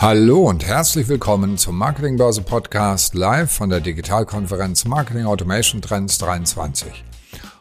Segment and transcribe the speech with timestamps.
[0.00, 7.02] Hallo und herzlich willkommen zum Marketingbörse Podcast live von der Digitalkonferenz Marketing Automation Trends 23.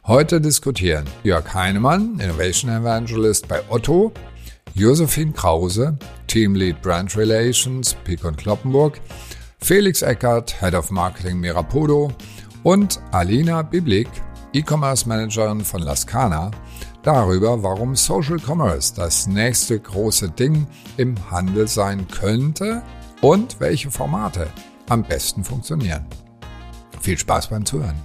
[0.06, 4.12] Heute diskutieren Jörg Heinemann, Innovation Evangelist bei Otto,
[4.76, 9.02] Josephine Krause, Teamlead Brand Relations, Picon Kloppenburg,
[9.58, 12.12] Felix Eckert, Head of Marketing Mirapodo
[12.62, 14.10] und Alina Biblik,
[14.54, 16.52] E-Commerce Managerin von Lascana,
[17.08, 22.84] darüber, warum Social Commerce das nächste große Ding im Handel sein könnte
[23.22, 24.50] und welche Formate
[24.90, 26.06] am besten funktionieren.
[27.00, 27.96] Viel Spaß beim Zuhören.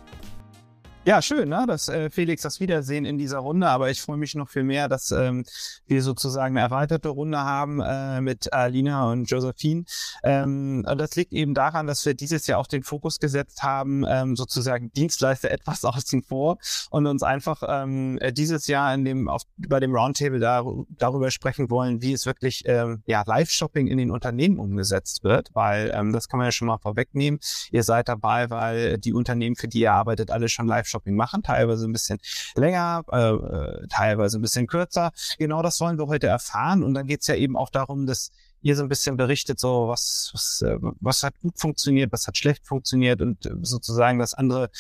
[1.05, 1.65] Ja, schön, ne?
[1.67, 4.89] dass äh, Felix das Wiedersehen in dieser Runde, aber ich freue mich noch viel mehr,
[4.89, 5.45] dass ähm,
[5.89, 9.83] wir sozusagen eine erweiterte Runde haben äh, mit Alina und Josephine.
[10.23, 14.05] Ähm, und das liegt eben daran, dass wir dieses Jahr auch den Fokus gesetzt haben,
[14.09, 16.59] ähm, sozusagen Dienstleister etwas außen vor
[16.91, 21.69] und uns einfach ähm, dieses Jahr in dem auf, bei dem Roundtable da, darüber sprechen
[21.69, 26.29] wollen, wie es wirklich ähm, ja Live-Shopping in den Unternehmen umgesetzt wird, weil ähm, das
[26.29, 27.41] kann man ja schon mal vorwegnehmen.
[27.73, 31.43] Ihr seid dabei, weil die Unternehmen, für die ihr arbeitet, alle schon live Shopping machen,
[31.43, 32.19] teilweise ein bisschen
[32.55, 35.13] länger, äh, äh, teilweise ein bisschen kürzer.
[35.39, 36.83] Genau das wollen wir heute erfahren.
[36.83, 38.31] Und dann geht's ja eben auch darum, dass
[38.63, 42.39] ihr so ein bisschen berichtet, so was, was, äh, was hat gut funktioniert, was hat
[42.39, 44.71] schlecht funktioniert und äh, sozusagen das andere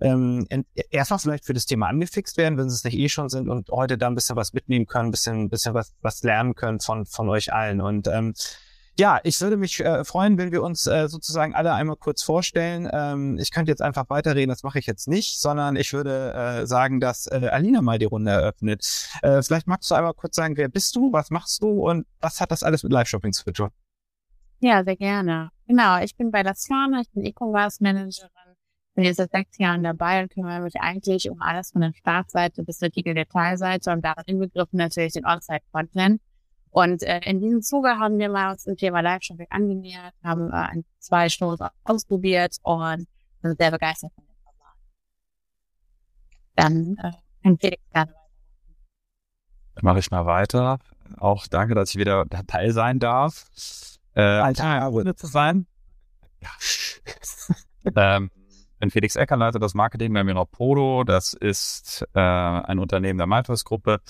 [0.00, 0.46] ähm,
[0.90, 3.68] erstmal vielleicht für das Thema angefixt werden, wenn sie es nicht eh schon sind und
[3.70, 7.04] heute da ein bisschen was mitnehmen können, ein bisschen, bisschen was, was lernen können von,
[7.04, 7.80] von euch allen.
[7.80, 8.34] Und ähm,
[8.98, 12.88] ja, ich würde mich äh, freuen, wenn wir uns äh, sozusagen alle einmal kurz vorstellen.
[12.92, 16.66] Ähm, ich könnte jetzt einfach weiterreden, das mache ich jetzt nicht, sondern ich würde äh,
[16.66, 19.08] sagen, dass äh, Alina mal die Runde eröffnet.
[19.22, 22.40] Äh, vielleicht magst du einmal kurz sagen, wer bist du, was machst du und was
[22.40, 23.70] hat das alles mit Live-Shopping zu tun?
[24.60, 25.50] Ja, sehr gerne.
[25.66, 28.28] Genau, ich bin bei der Slana, ich bin E-Commerce-Managerin,
[28.94, 32.62] bin jetzt seit sechs Jahren dabei und kümmere mich eigentlich um alles von der Startseite
[32.62, 36.20] bis zur Titel-Detailseite und darin inbegriffen natürlich den On-Site-Content.
[36.72, 40.54] Und äh, in diesem Zuge haben wir mal uns dem Thema Live-Shopping angenähert, haben äh,
[40.54, 43.06] ein, zwei Shows ausprobiert und
[43.42, 44.76] sind sehr begeistert von dem Format.
[46.56, 48.74] Dann äh, kann Felix gerne weitermachen.
[49.74, 50.78] Dann mache ich mal weiter.
[51.18, 53.44] Auch danke, dass ich wieder dabei sein darf.
[54.14, 55.66] Äh, Alter, Runde zu sein.
[56.40, 56.50] Ja.
[58.16, 58.30] ähm,
[58.78, 61.04] bin Felix Ecker, leite das Marketing bei Mirapodo.
[61.04, 64.00] Das ist äh, ein Unternehmen der Malthus-Gruppe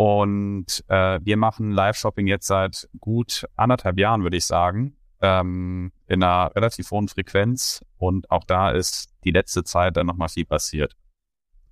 [0.00, 6.22] und äh, wir machen Live-Shopping jetzt seit gut anderthalb Jahren, würde ich sagen, ähm, in
[6.22, 7.84] einer relativ hohen Frequenz.
[7.98, 10.96] Und auch da ist die letzte Zeit dann nochmal viel passiert.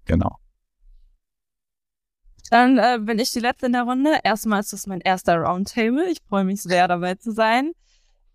[0.04, 0.36] Genau.
[2.50, 4.18] Dann äh, bin ich die Letzte in der Runde.
[4.22, 6.10] Erstmal ist das mein erster Roundtable.
[6.10, 7.72] Ich freue mich sehr, dabei zu sein.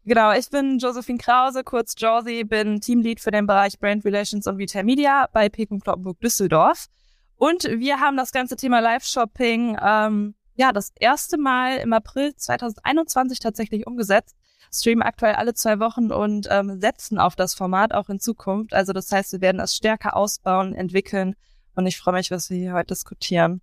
[0.05, 4.57] Genau, ich bin Josephine Krause, kurz Josie, bin Teamlead für den Bereich Brand Relations und
[4.57, 6.87] Retail Media bei Pekun Kloppenburg Düsseldorf.
[7.43, 13.39] Und wir haben das ganze Thema Live-Shopping ähm, ja das erste Mal im April 2021
[13.39, 14.37] tatsächlich umgesetzt.
[14.73, 18.73] Streamen aktuell alle zwei Wochen und ähm, setzen auf das Format auch in Zukunft.
[18.73, 21.35] Also das heißt, wir werden es stärker ausbauen, entwickeln
[21.75, 23.59] und ich freue mich, was wir hier heute diskutieren.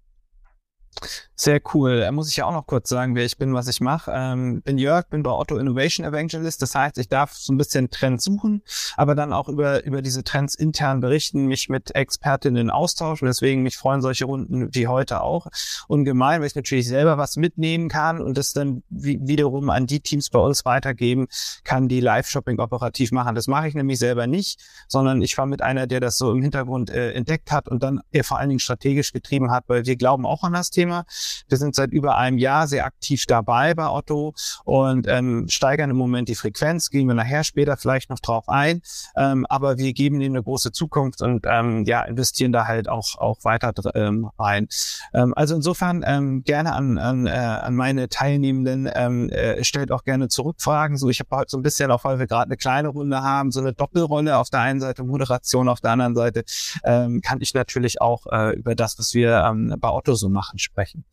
[1.42, 2.00] Sehr cool.
[2.00, 4.12] Da muss ich ja auch noch kurz sagen, wer ich bin, was ich mache.
[4.14, 6.60] Ähm, bin Jörg, bin bei Otto Innovation Evangelist.
[6.60, 8.62] Das heißt, ich darf so ein bisschen Trends suchen,
[8.98, 13.24] aber dann auch über, über diese Trends intern berichten, mich mit Expertinnen austauschen.
[13.24, 15.46] Deswegen mich freuen solche Runden wie heute auch
[15.88, 20.00] ungemein, weil ich natürlich selber was mitnehmen kann und das dann wie, wiederum an die
[20.00, 21.26] Teams bei uns weitergeben
[21.64, 23.34] kann, die Live-Shopping operativ machen.
[23.34, 26.42] Das mache ich nämlich selber nicht, sondern ich war mit einer, der das so im
[26.42, 29.96] Hintergrund äh, entdeckt hat und dann äh, vor allen Dingen strategisch getrieben hat, weil wir
[29.96, 31.06] glauben auch an das Thema.
[31.48, 35.96] Wir sind seit über einem Jahr sehr aktiv dabei bei Otto und ähm, steigern im
[35.96, 38.82] Moment die Frequenz, gehen wir nachher später vielleicht noch drauf ein.
[39.16, 43.16] Ähm, aber wir geben ihnen eine große Zukunft und ähm, ja, investieren da halt auch,
[43.18, 44.68] auch weiter ähm, rein.
[45.12, 50.04] Ähm, also insofern ähm, gerne an, an, äh, an meine Teilnehmenden, ähm, äh, stellt auch
[50.04, 50.96] gerne Zurückfragen.
[50.96, 53.50] So, ich habe heute so ein bisschen, auch weil wir gerade eine kleine Runde haben,
[53.50, 56.44] so eine Doppelrolle auf der einen Seite Moderation, auf der anderen Seite
[56.84, 60.58] ähm, kann ich natürlich auch äh, über das, was wir ähm, bei Otto so machen,
[60.58, 61.04] sprechen.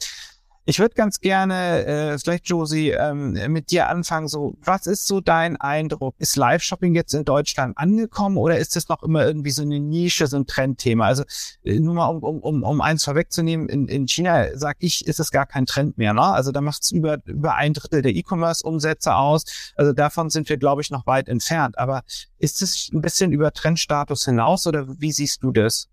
[0.69, 4.27] Ich würde ganz gerne, äh, vielleicht Josie, ähm, mit dir anfangen.
[4.27, 6.15] So, was ist so dein Eindruck?
[6.18, 10.27] Ist Live-Shopping jetzt in Deutschland angekommen oder ist das noch immer irgendwie so eine Nische,
[10.27, 11.06] so ein Trendthema?
[11.06, 11.24] Also
[11.63, 15.21] äh, nur mal, um, um, um, um eins vorwegzunehmen, in, in China, sag ich, ist
[15.21, 16.13] es gar kein Trend mehr.
[16.13, 16.21] Ne?
[16.21, 19.45] Also da macht es über, über ein Drittel der E-Commerce-Umsätze aus.
[19.77, 21.77] Also davon sind wir, glaube ich, noch weit entfernt.
[21.77, 22.03] Aber
[22.39, 25.88] ist es ein bisschen über Trendstatus hinaus oder wie siehst du das?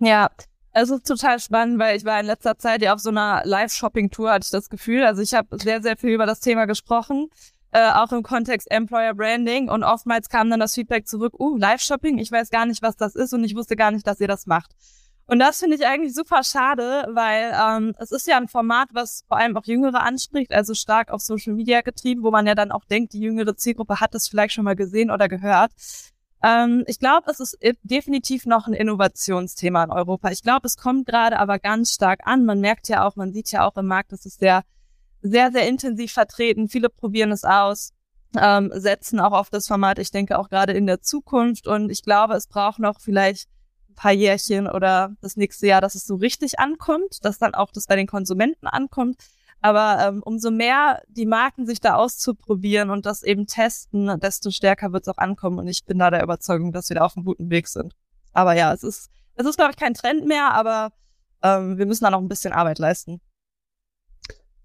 [0.00, 0.30] Ja,
[0.78, 4.30] es ist total spannend, weil ich war in letzter Zeit ja auf so einer Live-Shopping-Tour,
[4.30, 5.04] hatte ich das Gefühl.
[5.04, 7.30] Also ich habe sehr, sehr viel über das Thema gesprochen,
[7.72, 9.70] äh, auch im Kontext Employer Branding.
[9.70, 13.14] Und oftmals kam dann das Feedback zurück, uh, Live-Shopping, ich weiß gar nicht, was das
[13.14, 14.72] ist und ich wusste gar nicht, dass ihr das macht.
[15.24, 19.24] Und das finde ich eigentlich super schade, weil ähm, es ist ja ein Format, was
[19.28, 22.70] vor allem auch Jüngere anspricht, also stark auf Social Media getrieben, wo man ja dann
[22.70, 25.72] auch denkt, die jüngere Zielgruppe hat das vielleicht schon mal gesehen oder gehört.
[26.42, 30.30] Ähm, ich glaube, es ist definitiv noch ein Innovationsthema in Europa.
[30.30, 32.44] Ich glaube, es kommt gerade aber ganz stark an.
[32.44, 34.62] Man merkt ja auch, man sieht ja auch im Markt, es sehr,
[35.22, 36.68] sehr, sehr intensiv vertreten.
[36.68, 37.92] Viele probieren es aus
[38.36, 41.66] ähm, setzen auch auf das Format, ich denke auch gerade in der Zukunft.
[41.66, 43.48] Und ich glaube, es braucht noch vielleicht
[43.88, 47.70] ein paar Jährchen oder das nächste Jahr, dass es so richtig ankommt, dass dann auch
[47.72, 49.16] das bei den Konsumenten ankommt.
[49.62, 54.92] Aber ähm, umso mehr die Marken sich da auszuprobieren und das eben testen, desto stärker
[54.92, 55.58] wird es auch ankommen.
[55.58, 57.94] Und ich bin da der Überzeugung, dass wir da auf einem guten Weg sind.
[58.32, 60.92] Aber ja, es ist, es ist, glaube ich, kein Trend mehr, aber
[61.42, 63.20] ähm, wir müssen da noch ein bisschen Arbeit leisten.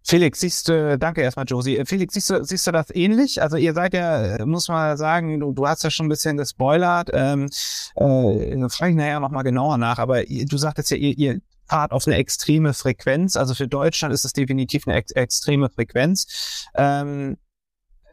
[0.03, 1.77] Felix, siehst du, danke erstmal, Josie.
[1.77, 3.41] Äh, Felix, siehst du, siehst du das ähnlich?
[3.41, 6.37] Also ihr seid ja, äh, muss man sagen, du, du hast ja schon ein bisschen
[6.37, 7.09] gespoilert.
[7.13, 7.49] Ähm,
[7.95, 12.05] äh, frage ich nachher nochmal genauer nach, aber du sagtest ja, ihr, ihr fahrt auf
[12.05, 13.37] eine extreme Frequenz.
[13.37, 16.67] Also für Deutschland ist es definitiv eine ex extreme Frequenz.
[16.75, 17.37] Ähm,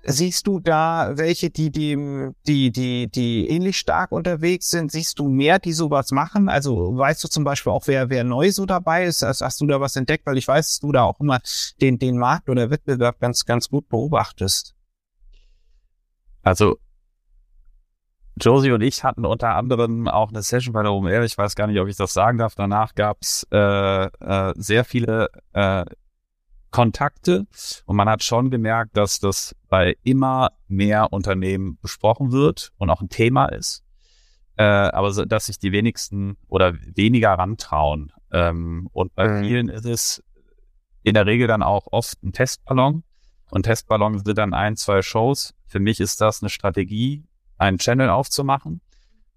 [0.04, 4.92] Siehst du da welche, die dem, die, die, die ähnlich stark unterwegs sind?
[4.92, 6.48] Siehst du mehr, die sowas machen?
[6.48, 9.22] Also weißt du zum Beispiel auch, wer, wer neu so dabei ist?
[9.22, 10.24] Hast, hast du da was entdeckt?
[10.24, 11.40] Weil ich weiß, dass du da auch immer
[11.82, 14.74] den, den Markt oder Wettbewerb ganz, ganz gut beobachtest.
[16.42, 16.78] Also
[18.38, 21.22] Josie und ich hatten unter anderem auch eine Session bei der OMR.
[21.22, 22.54] Ich weiß gar nicht, ob ich das sagen darf.
[22.54, 25.84] Danach gab's äh, äh, sehr viele äh,
[26.70, 27.46] Kontakte
[27.86, 33.00] und man hat schon gemerkt, dass das bei immer mehr Unternehmen besprochen wird und auch
[33.00, 33.84] ein Thema ist,
[34.56, 38.12] äh, aber so, dass sich die wenigsten oder weniger rantrauen.
[38.32, 39.44] Ähm, und bei mhm.
[39.44, 40.22] vielen ist es
[41.02, 43.02] in der Regel dann auch oft ein Testballon
[43.50, 45.54] und Testballon sind dann ein, zwei Shows.
[45.66, 47.24] Für mich ist das eine Strategie,
[47.58, 48.80] einen Channel aufzumachen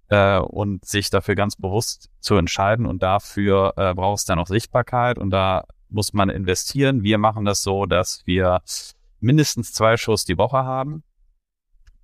[0.09, 4.47] äh, und sich dafür ganz bewusst zu entscheiden und dafür äh, braucht es dann auch
[4.47, 7.03] Sichtbarkeit und da muss man investieren.
[7.03, 8.61] Wir machen das so, dass wir
[9.19, 11.03] mindestens zwei Shows die Woche haben.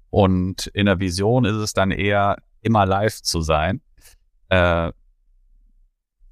[0.09, 3.81] Und in der Vision ist es dann eher immer live zu sein,
[4.49, 4.91] äh,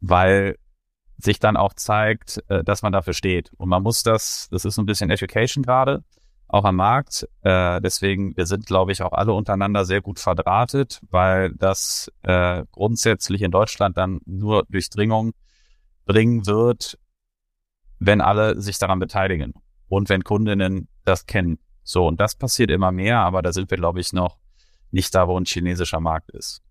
[0.01, 0.57] weil
[1.17, 3.51] sich dann auch zeigt, äh, dass man dafür steht.
[3.57, 6.03] Und man muss das, das ist ein bisschen Education gerade,
[6.55, 7.27] auch am Markt.
[7.41, 12.63] Äh, deswegen, wir sind, glaube ich, auch alle untereinander sehr gut verdrahtet, weil das äh,
[12.71, 15.33] grundsätzlich in Deutschland dann nur Durchdringung
[16.05, 16.97] bringen wird,
[17.99, 19.53] wenn alle sich daran beteiligen
[19.89, 21.59] und wenn Kundinnen das kennen.
[21.83, 24.37] So, und das passiert immer mehr, aber da sind wir, glaube ich, noch
[24.91, 26.63] nicht da, wo ein chinesischer Markt ist.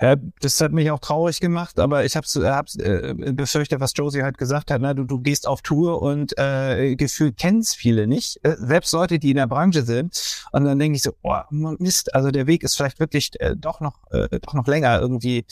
[0.00, 0.16] Ja.
[0.40, 4.38] das hat mich auch traurig gemacht, aber ich habe hab's, äh, befürchtet, was Josie halt
[4.38, 4.80] gesagt hat.
[4.80, 4.94] Ne?
[4.94, 9.30] Du, du gehst auf Tour und äh, gefühlt kennst viele nicht, äh, selbst Leute, die
[9.30, 10.44] in der Branche sind.
[10.52, 13.80] Und dann denke ich so, oh, Mist, also der Weg ist vielleicht wirklich äh, doch
[13.80, 15.44] noch äh, doch noch länger irgendwie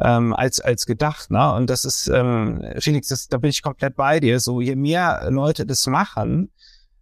[0.00, 1.30] ähm, als als gedacht.
[1.30, 1.52] Ne?
[1.54, 4.40] Und das ist, ähm, Felix, das, da bin ich komplett bei dir.
[4.40, 6.50] So je mehr Leute das machen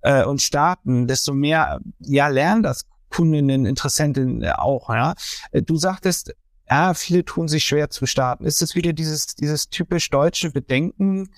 [0.03, 4.89] äh, und starten, desto mehr ja lernen das Kundinnen, Interessentinnen auch.
[4.91, 5.15] Ja,
[5.53, 6.35] du sagtest,
[6.69, 8.45] ja, viele tun sich schwer zu starten.
[8.45, 11.31] Ist es wieder dieses, dieses typisch deutsche Bedenken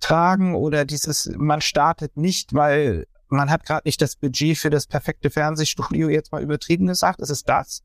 [0.00, 4.86] tragen oder dieses, man startet nicht, weil man hat gerade nicht das Budget für das
[4.86, 7.20] perfekte Fernsehstudio, jetzt mal übertrieben gesagt?
[7.20, 7.82] Ist es das?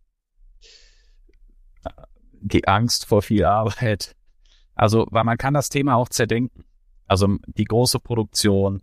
[2.42, 4.16] Die Angst vor viel Arbeit.
[4.76, 6.64] Also, weil man kann das Thema auch zerdenken.
[7.08, 8.82] Also die große Produktion,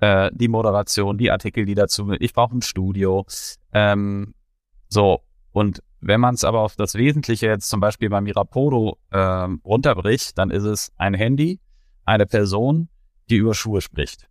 [0.00, 3.26] äh, die Moderation, die Artikel, die dazu, ich brauche ein Studio.
[3.72, 4.34] Ähm,
[4.88, 5.20] so,
[5.52, 10.38] und wenn man es aber auf das Wesentliche jetzt zum Beispiel bei Mirapodo äh, runterbricht,
[10.38, 11.60] dann ist es ein Handy,
[12.04, 12.88] eine Person,
[13.28, 14.28] die über Schuhe spricht.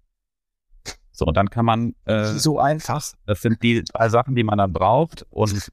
[1.12, 3.02] So, und dann kann man äh, so einfach.
[3.26, 5.26] Das sind die drei Sachen, die man dann braucht.
[5.30, 5.72] Und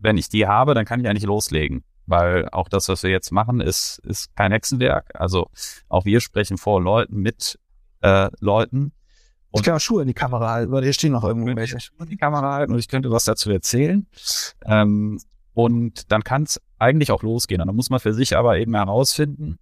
[0.00, 1.84] wenn ich die habe, dann kann ich eigentlich loslegen.
[2.06, 5.10] Weil auch das, was wir jetzt machen, ist, ist kein Hexenwerk.
[5.14, 5.50] Also
[5.88, 7.58] auch wir sprechen vor Leuten mit
[8.00, 8.92] äh, Leuten.
[9.50, 11.80] Und ich kann auch Schuhe in die Kamera halten, weil hier stehen noch irgendwo welche.
[11.80, 14.06] Schuhe in die Kamera halten und ich könnte was dazu erzählen.
[14.64, 15.20] Ähm,
[15.58, 17.60] und dann kann es eigentlich auch losgehen.
[17.60, 19.58] Und dann muss man für sich aber eben herausfinden,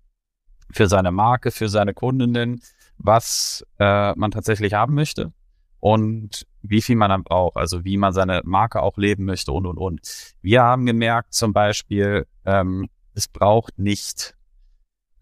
[0.70, 2.60] für seine Marke, für seine Kundinnen,
[2.98, 5.32] was äh, man tatsächlich haben möchte
[5.80, 9.64] und wie viel man dann braucht, also wie man seine Marke auch leben möchte und
[9.64, 10.34] und und.
[10.42, 14.34] Wir haben gemerkt zum Beispiel, ähm, es braucht nicht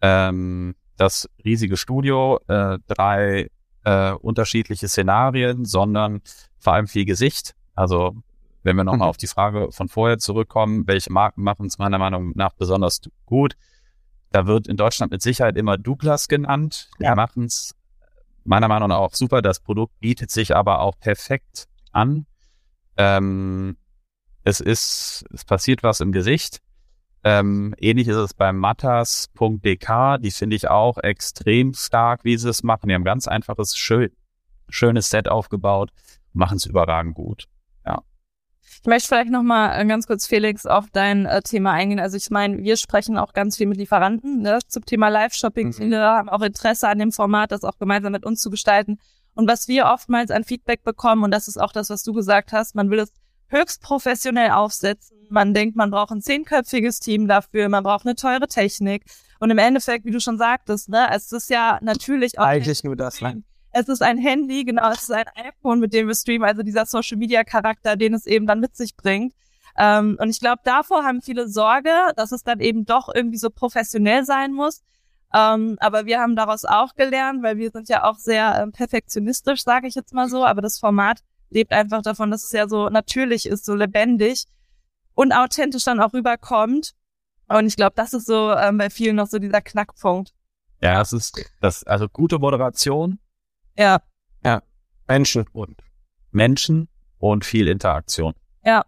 [0.01, 3.49] ähm, das riesige Studio, äh, drei
[3.85, 6.21] äh, unterschiedliche Szenarien, sondern
[6.59, 7.55] vor allem viel Gesicht.
[7.77, 8.17] Also
[8.65, 9.11] wenn wir nochmal mhm.
[9.11, 13.57] auf die Frage von vorher zurückkommen, welche Marken machen es meiner Meinung nach besonders gut?
[14.31, 16.91] Da wird in Deutschland mit Sicherheit immer Douglas genannt.
[16.99, 17.15] Die ja.
[17.15, 17.75] machen es
[18.43, 19.43] meiner Meinung nach auch super.
[19.43, 22.27] Das Produkt bietet sich aber auch perfekt an.
[22.97, 23.77] Ähm,
[24.43, 26.61] es ist, es passiert was im Gesicht.
[27.23, 30.19] Ähm, ähnlich ist es beim matters.dk.
[30.21, 32.89] Die finde ich auch extrem stark, wie sie es machen.
[32.89, 34.11] Die haben ganz einfaches, schön,
[34.69, 35.91] schönes Set aufgebaut,
[36.33, 37.47] machen es überragend gut.
[38.85, 41.99] Ich möchte vielleicht nochmal äh, ganz kurz, Felix, auf dein äh, Thema eingehen.
[41.99, 45.69] Also ich meine, wir sprechen auch ganz viel mit Lieferanten ne, zum Thema Live-Shopping.
[45.69, 45.73] Mhm.
[45.73, 48.99] Viele haben auch Interesse an dem Format, das auch gemeinsam mit uns zu gestalten.
[49.33, 52.53] Und was wir oftmals an Feedback bekommen, und das ist auch das, was du gesagt
[52.53, 53.11] hast, man will es
[53.49, 55.17] höchst professionell aufsetzen.
[55.31, 59.07] Man denkt, man braucht ein zehnköpfiges Team dafür, man braucht eine teure Technik.
[59.41, 62.45] Und im Endeffekt, wie du schon sagtest, ne, es ist ja natürlich auch.
[62.45, 63.43] Eigentlich nur das, ne?
[63.77, 66.87] Es ist ein Handy, genau, es ist ein iPhone, mit dem wir streamen, also dieser
[66.87, 69.35] Social Media Charakter, den es eben dann mit sich bringt.
[69.77, 73.51] Ähm, und ich glaube, davor haben viele Sorge, dass es dann eben doch irgendwie so
[73.51, 74.83] professionell sein muss.
[75.35, 79.65] Ähm, aber wir haben daraus auch gelernt, weil wir sind ja auch sehr ähm, perfektionistisch,
[79.65, 80.45] sage ich jetzt mal so.
[80.45, 84.45] Aber das Format lebt einfach davon, dass es ja so natürlich ist, so lebendig
[85.15, 86.93] und authentisch dann auch rüberkommt.
[87.49, 90.33] Und ich glaube, das ist so ähm, bei vielen noch so dieser Knackpunkt.
[90.81, 93.19] Ja, es ist das, also gute Moderation,
[93.77, 94.01] ja.
[94.45, 94.63] Ja.
[95.07, 95.83] Menschen und
[96.31, 96.89] Menschen
[97.19, 98.35] und viel Interaktion.
[98.65, 98.85] Ja.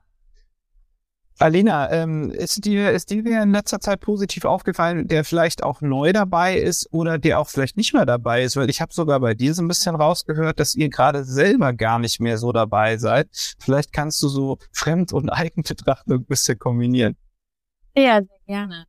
[1.39, 6.15] Alina, ähm, ist dir, ist dir in letzter Zeit positiv aufgefallen, der vielleicht auch neu
[6.15, 8.57] dabei ist oder der auch vielleicht nicht mehr dabei ist?
[8.57, 11.99] Weil ich habe sogar bei dir so ein bisschen rausgehört, dass ihr gerade selber gar
[11.99, 13.29] nicht mehr so dabei seid.
[13.59, 17.17] Vielleicht kannst du so Fremd- und Eigenbetrachtung ein bisschen kombinieren.
[17.95, 18.87] Ja, sehr gerne.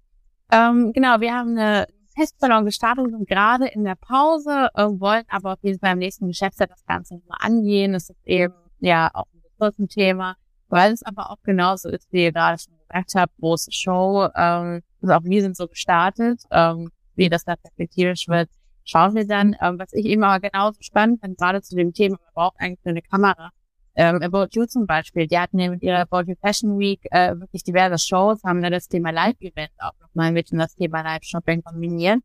[0.50, 5.54] Ähm, genau, wir haben eine Testballon gestartet und gerade in der Pause, äh, wollen aber
[5.54, 7.94] auf jeden Fall im nächsten Geschäftsjahr das Ganze nochmal angehen.
[7.94, 10.36] Es ist eben ja auch ein Ressourcenthema,
[10.70, 14.28] weil es aber auch genauso ist, wie ihr gerade schon gesagt habt, große Show.
[14.36, 16.42] Ähm, also auch wir sind so gestartet.
[16.52, 18.50] Ähm, wie das da perspektivisch wird,
[18.84, 19.56] schauen wir dann.
[19.62, 22.80] Ähm, was ich eben aber genauso spannend finde, gerade zu dem Thema, man braucht eigentlich
[22.86, 23.52] eine Kamera.
[24.00, 27.34] Ähm, About You zum Beispiel, die hatten ja mit ihrer About You Fashion Week äh,
[27.36, 31.64] wirklich diverse Shows, haben da das Thema Live-Event auch nochmal mit in das Thema Live-Shopping
[31.64, 32.20] kombiniert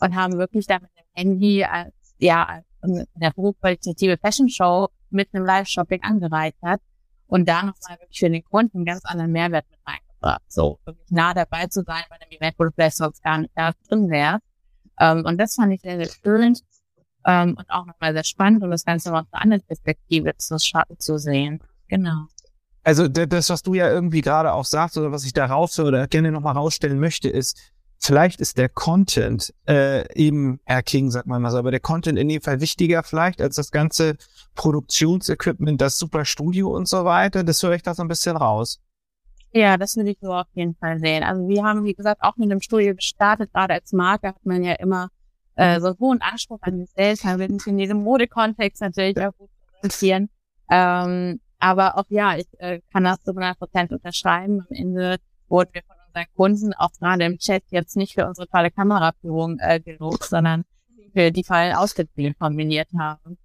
[0.00, 6.02] und haben wirklich da mit dem Handy als, ja, eine hochqualitative Fashion-Show mit einem Live-Shopping
[6.02, 6.82] angereichert
[7.26, 10.42] und da nochmal wirklich für den Kunden einen ganz anderen Mehrwert mit reingebracht.
[10.48, 13.52] So, wirklich nah dabei zu sein bei einem Event, wo du vielleicht sonst gar nicht
[13.54, 14.44] da drin wärst.
[15.00, 16.54] Ähm, und das fand ich sehr, sehr schön
[17.26, 20.56] ähm, und auch nochmal sehr spannend, um das Ganze mal aus einer anderen Perspektive zu,
[20.98, 21.60] zu sehen.
[21.88, 22.26] Genau.
[22.82, 26.06] Also das, was du ja irgendwie gerade auch sagst oder was ich da raus oder
[26.06, 31.40] gerne nochmal rausstellen möchte, ist, vielleicht ist der Content äh, eben, Herr King, sagt man
[31.40, 34.16] mal so, aber der Content in dem Fall wichtiger vielleicht als das ganze
[34.54, 37.42] Produktionsequipment, das super Studio und so weiter.
[37.42, 38.80] Das höre ich da so ein bisschen raus.
[39.52, 41.22] Ja, das würde ich so auf jeden Fall sehen.
[41.22, 43.52] Also wir haben, wie gesagt, auch mit einem Studio gestartet.
[43.52, 45.08] Gerade als Marke hat man ja immer
[45.56, 49.36] äh, so einen hohen Anspruch an sich selbst, will sich in diesem Modekontext natürlich auch
[49.36, 50.28] gut präsentieren.
[50.70, 54.60] Ähm, aber auch ja, ich äh, kann das zu 100 Prozent unterschreiben.
[54.60, 55.16] Am Ende
[55.48, 59.58] wurden wir von unseren Kunden auch gerade im Chat jetzt nicht für unsere tolle Kameraführung
[59.60, 60.64] äh, gelobt, sondern
[61.12, 63.38] für die vollen Ausschnittbilder kombiniert haben.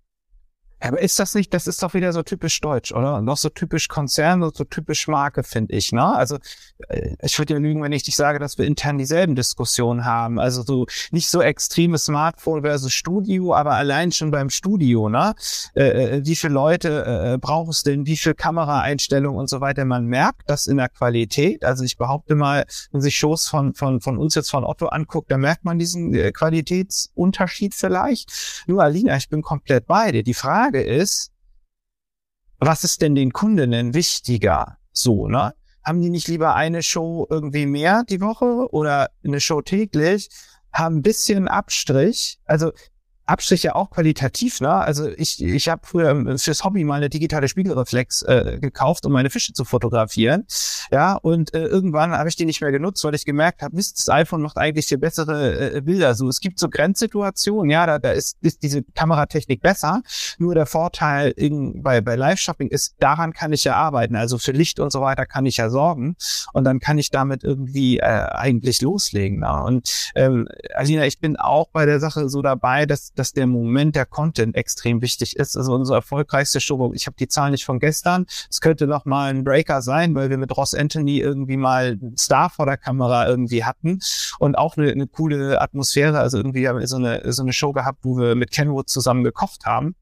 [0.82, 3.22] Aber ist das nicht, das ist doch wieder so typisch deutsch, oder?
[3.22, 6.16] Noch so typisch Konzern und so typisch Marke, finde ich, ne?
[6.16, 6.38] Also,
[6.88, 10.40] äh, ich würde ja lügen, wenn ich dich sage, dass wir intern dieselben Diskussionen haben.
[10.40, 15.34] Also so nicht so extremes Smartphone versus Studio, aber allein schon beim Studio, ne?
[15.76, 19.86] Äh, äh wie viele Leute äh, braucht es denn, wie viel Kameraeinstellungen und so weiter?
[19.86, 21.66] Man merkt das in der Qualität.
[21.66, 25.32] Also ich behaupte mal, wenn sich Shows von, von, von uns jetzt von Otto anguckt,
[25.32, 28.64] da merkt man diesen äh, Qualitätsunterschied vielleicht.
[28.68, 30.24] Nur Alina, ich bin komplett bei dir.
[30.24, 31.32] Die Frage Frage ist,
[32.60, 34.78] was ist denn den Kundinnen wichtiger?
[34.92, 35.56] So, ne?
[35.84, 40.30] Haben die nicht lieber eine Show irgendwie mehr die Woche oder eine Show täglich?
[40.72, 42.40] Haben ein bisschen Abstrich.
[42.46, 42.72] Also
[43.30, 44.72] Abstriche auch qualitativ, ne?
[44.72, 49.30] Also ich, ich habe früher fürs Hobby mal eine digitale Spiegelreflex äh, gekauft, um meine
[49.30, 50.46] Fische zu fotografieren.
[50.92, 54.00] Ja, und äh, irgendwann habe ich die nicht mehr genutzt, weil ich gemerkt habe, Mist,
[54.00, 56.16] das iPhone macht eigentlich viel bessere äh, Bilder.
[56.16, 60.02] So, es gibt so Grenzsituationen, ja, da, da ist, ist diese Kameratechnik besser.
[60.40, 64.16] Nur der Vorteil in, bei, bei Live-Shopping ist, daran kann ich ja arbeiten.
[64.16, 66.16] Also für Licht und so weiter kann ich ja sorgen.
[66.54, 69.42] Und dann kann ich damit irgendwie äh, eigentlich loslegen.
[69.42, 69.64] Ne?
[69.64, 73.96] Und ähm, Alina, ich bin auch bei der Sache so dabei, dass dass der Moment
[73.96, 75.58] der Content extrem wichtig ist.
[75.58, 79.30] Also unsere erfolgreichste Show, ich habe die Zahlen nicht von gestern, es könnte noch mal
[79.30, 83.28] ein Breaker sein, weil wir mit Ross Anthony irgendwie mal einen Star vor der Kamera
[83.28, 84.00] irgendwie hatten
[84.40, 86.20] und auch eine, eine coole Atmosphäre.
[86.20, 89.24] Also irgendwie haben wir so eine, so eine Show gehabt, wo wir mit Kenwood zusammen
[89.24, 89.96] gekocht haben.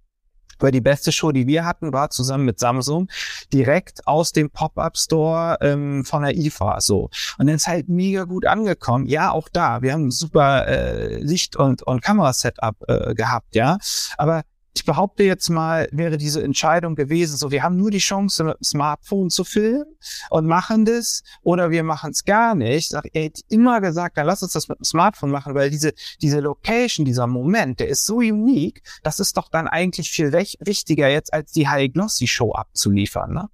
[0.60, 3.10] Weil die beste Show, die wir hatten, war zusammen mit Samsung
[3.54, 6.82] direkt aus dem Pop-Up-Store ähm, von der IFA.
[6.82, 7.10] So.
[7.38, 9.06] Und dann ist halt mega gut angekommen.
[9.08, 9.82] Ja, auch da.
[9.82, 13.78] Wir haben super äh, Licht- und, und Kamerasetup äh, gehabt, ja.
[14.18, 14.44] Aber
[14.78, 18.60] ich behaupte jetzt mal, wäre diese Entscheidung gewesen, so wir haben nur die Chance, mit
[18.60, 19.98] dem Smartphone zu filmen
[20.30, 22.90] und machen das oder wir machen es gar nicht.
[22.90, 25.94] Sag, er hätte immer gesagt, dann lass uns das mit dem Smartphone machen, weil diese,
[26.22, 31.10] diese Location, dieser Moment, der ist so unique, das ist doch dann eigentlich viel wichtiger
[31.10, 33.50] jetzt, als die High Glossy Show abzuliefern, ne?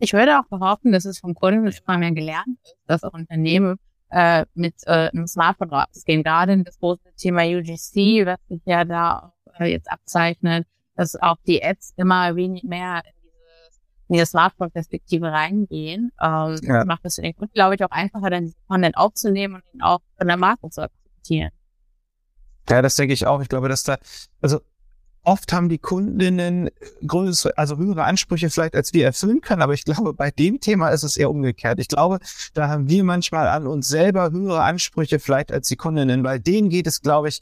[0.00, 3.78] Ich würde auch behaupten, dass es vom Kunden immer mehr gelernt ist, dass auch Unternehmen
[4.10, 6.22] äh, mit äh, einem Smartphone rausgehen.
[6.22, 9.32] Gerade in das große Thema UGC, was sich ja da
[9.66, 16.12] jetzt abzeichnet, dass auch die Ads immer wenig mehr in diese, in diese Smartphone-Perspektive reingehen.
[16.20, 16.78] Ähm, ja.
[16.78, 19.82] Das macht es für den Kunden, glaube ich, auch einfacher, dann Content aufzunehmen und ihn
[19.82, 21.50] auch von der Marke zu akzeptieren.
[22.68, 23.40] Ja, das denke ich auch.
[23.40, 23.96] Ich glaube, dass da,
[24.42, 24.60] also
[25.28, 26.70] oft haben die Kundinnen
[27.06, 29.62] größere, also höhere Ansprüche vielleicht, als wir erfüllen können.
[29.62, 31.78] Aber ich glaube, bei dem Thema ist es eher umgekehrt.
[31.78, 32.18] Ich glaube,
[32.54, 36.22] da haben wir manchmal an uns selber höhere Ansprüche vielleicht als die Kundinnen.
[36.22, 37.40] Bei denen geht es, glaube ich,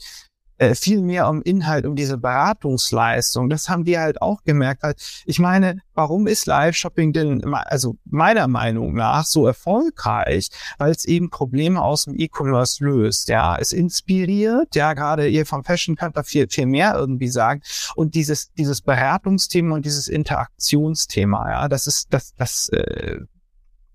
[0.58, 3.48] äh, viel mehr um Inhalt, um diese Beratungsleistung.
[3.48, 4.82] Das haben wir halt auch gemerkt.
[5.26, 10.48] Ich meine, warum ist Live-Shopping denn, also meiner Meinung nach, so erfolgreich?
[10.78, 13.28] Weil es eben Probleme aus dem E-Commerce löst.
[13.28, 14.74] Ja, es inspiriert.
[14.74, 17.62] Ja, gerade ihr vom Fashion könnt viel, viel mehr irgendwie sagen.
[17.94, 23.18] Und dieses, dieses Beratungsthema und dieses Interaktionsthema, ja, das ist, das, das, äh,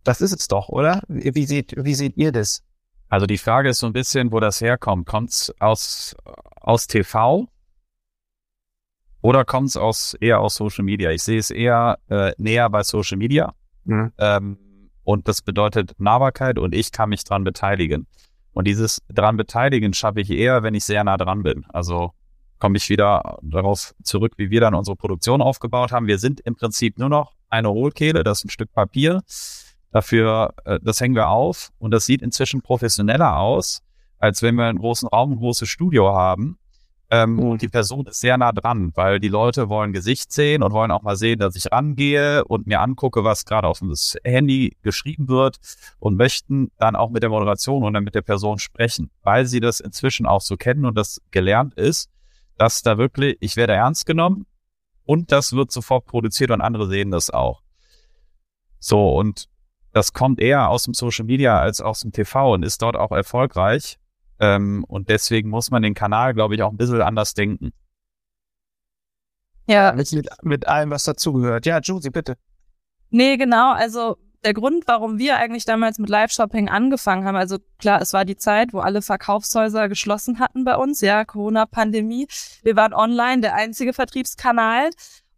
[0.03, 1.01] das ist es doch, oder?
[1.08, 2.62] Wie seht, wie seht ihr das?
[3.12, 5.06] Also die Frage ist so ein bisschen, wo das herkommt.
[5.06, 6.15] Kommt es aus,
[6.62, 7.48] aus TV
[9.22, 11.12] oder kommt es aus, eher aus Social Media?
[11.12, 13.53] Ich sehe es eher äh, näher bei Social Media.
[13.84, 14.12] Mhm.
[14.18, 14.58] Ähm,
[15.03, 18.08] und das bedeutet Nahbarkeit und ich kann mich dran beteiligen.
[18.53, 21.65] Und dieses dran beteiligen schaffe ich eher, wenn ich sehr nah dran bin.
[21.70, 22.12] Also
[22.60, 26.08] komme ich wieder darauf zurück, wie wir dann unsere Produktion aufgebaut haben.
[26.08, 29.22] Wir sind im Prinzip nur noch eine Hohlkehle, das ist ein Stück Papier
[29.91, 33.82] Dafür, äh, das hängen wir auf und das sieht inzwischen professioneller aus,
[34.22, 36.58] als wenn wir einen großen Raum, ein großes Studio haben.
[37.10, 37.40] Ähm, mhm.
[37.40, 40.92] Und die Person ist sehr nah dran, weil die Leute wollen Gesicht sehen und wollen
[40.92, 45.28] auch mal sehen, dass ich rangehe und mir angucke, was gerade auf das Handy geschrieben
[45.28, 45.58] wird
[46.00, 49.60] und möchten dann auch mit der Moderation und dann mit der Person sprechen, weil sie
[49.60, 52.10] das inzwischen auch so kennen und das gelernt ist,
[52.58, 54.46] dass da wirklich, ich werde ernst genommen
[55.04, 57.62] und das wird sofort produziert und andere sehen das auch.
[58.79, 59.50] So, und
[59.92, 63.12] das kommt eher aus dem Social Media als aus dem TV und ist dort auch
[63.12, 63.98] erfolgreich.
[64.42, 67.72] Ähm, und deswegen muss man den Kanal, glaube ich, auch ein bisschen anders denken.
[69.68, 69.94] Ja.
[69.94, 71.66] Mit, mit allem, was dazugehört.
[71.68, 72.36] Ja, Josie, bitte.
[73.12, 73.72] Nee, genau.
[73.72, 78.25] Also der Grund, warum wir eigentlich damals mit Live-Shopping angefangen haben, also klar, es war
[78.25, 82.27] die Zeit, wo alle Verkaufshäuser geschlossen hatten bei uns, ja, Corona-Pandemie.
[82.64, 84.90] Wir waren online der einzige Vertriebskanal.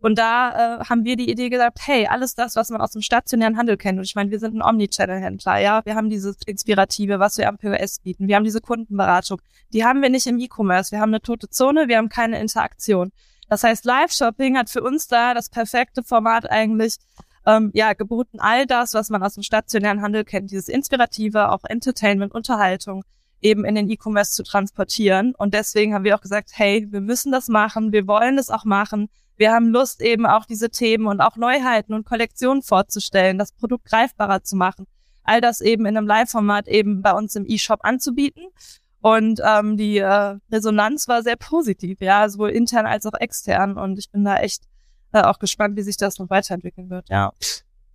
[0.04, 3.02] Und da äh, haben wir die Idee gesagt, hey, alles das, was man aus dem
[3.02, 7.20] stationären Handel kennt, und ich meine, wir sind ein Omnichannel-Händler, ja, wir haben dieses Inspirative,
[7.20, 10.92] was wir am POS bieten, wir haben diese Kundenberatung, die haben wir nicht im E-Commerce,
[10.92, 13.14] wir haben eine tote Zone, wir haben keine Interaktion.
[13.48, 16.98] Das heißt, Live-Shopping hat für uns da das perfekte Format eigentlich,
[17.46, 21.64] ähm, ja, geboten all das, was man aus dem stationären Handel kennt, dieses Inspirative, auch
[21.64, 23.06] Entertainment, Unterhaltung,
[23.40, 25.34] eben in den E-Commerce zu transportieren.
[25.34, 28.66] Und deswegen haben wir auch gesagt, hey, wir müssen das machen, wir wollen das auch
[28.66, 33.52] machen, wir haben Lust, eben auch diese Themen und auch Neuheiten und Kollektionen vorzustellen, das
[33.52, 34.86] Produkt greifbarer zu machen.
[35.24, 38.44] All das eben in einem Live-Format eben bei uns im E-Shop anzubieten.
[39.02, 43.78] Und ähm, die äh, Resonanz war sehr positiv, ja, sowohl intern als auch extern.
[43.78, 44.64] Und ich bin da echt
[45.12, 47.10] äh, auch gespannt, wie sich das noch weiterentwickeln wird.
[47.10, 47.32] Ja.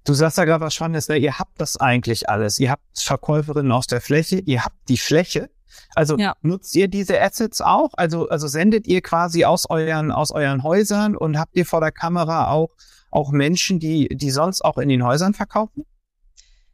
[0.04, 1.16] Du sagst ja gerade was Spannendes, ne?
[1.16, 2.58] ihr habt das eigentlich alles.
[2.58, 5.50] Ihr habt Verkäuferinnen aus der Fläche, ihr habt die Fläche,
[5.94, 6.34] also ja.
[6.42, 7.90] nutzt ihr diese Assets auch?
[7.96, 11.92] Also, also sendet ihr quasi aus euren, aus euren Häusern und habt ihr vor der
[11.92, 12.70] Kamera auch,
[13.10, 15.84] auch Menschen, die, die sonst auch in den Häusern verkaufen?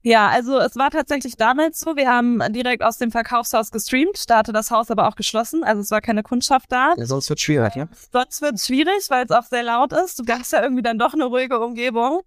[0.07, 4.37] Ja, also es war tatsächlich damals so, wir haben direkt aus dem Verkaufshaus gestreamt, da
[4.37, 6.93] hatte das Haus aber auch geschlossen, also es war keine Kundschaft da.
[6.99, 7.89] Ja, sonst wird schwierig, ja?
[8.13, 10.19] Sonst wird schwierig, weil es auch sehr laut ist.
[10.19, 12.21] Du hast ja irgendwie dann doch eine ruhige Umgebung.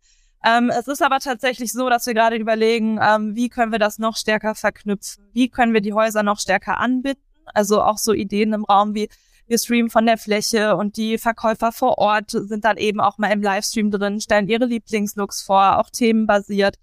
[0.45, 3.97] Ähm, es ist aber tatsächlich so, dass wir gerade überlegen, ähm, wie können wir das
[3.97, 5.25] noch stärker verknüpfen?
[5.33, 7.21] Wie können wir die Häuser noch stärker anbinden?
[7.53, 9.09] Also auch so Ideen im Raum wie
[9.47, 13.31] wir streamen von der Fläche und die Verkäufer vor Ort sind dann eben auch mal
[13.31, 16.75] im Livestream drin, stellen ihre Lieblingslooks vor, auch themenbasiert.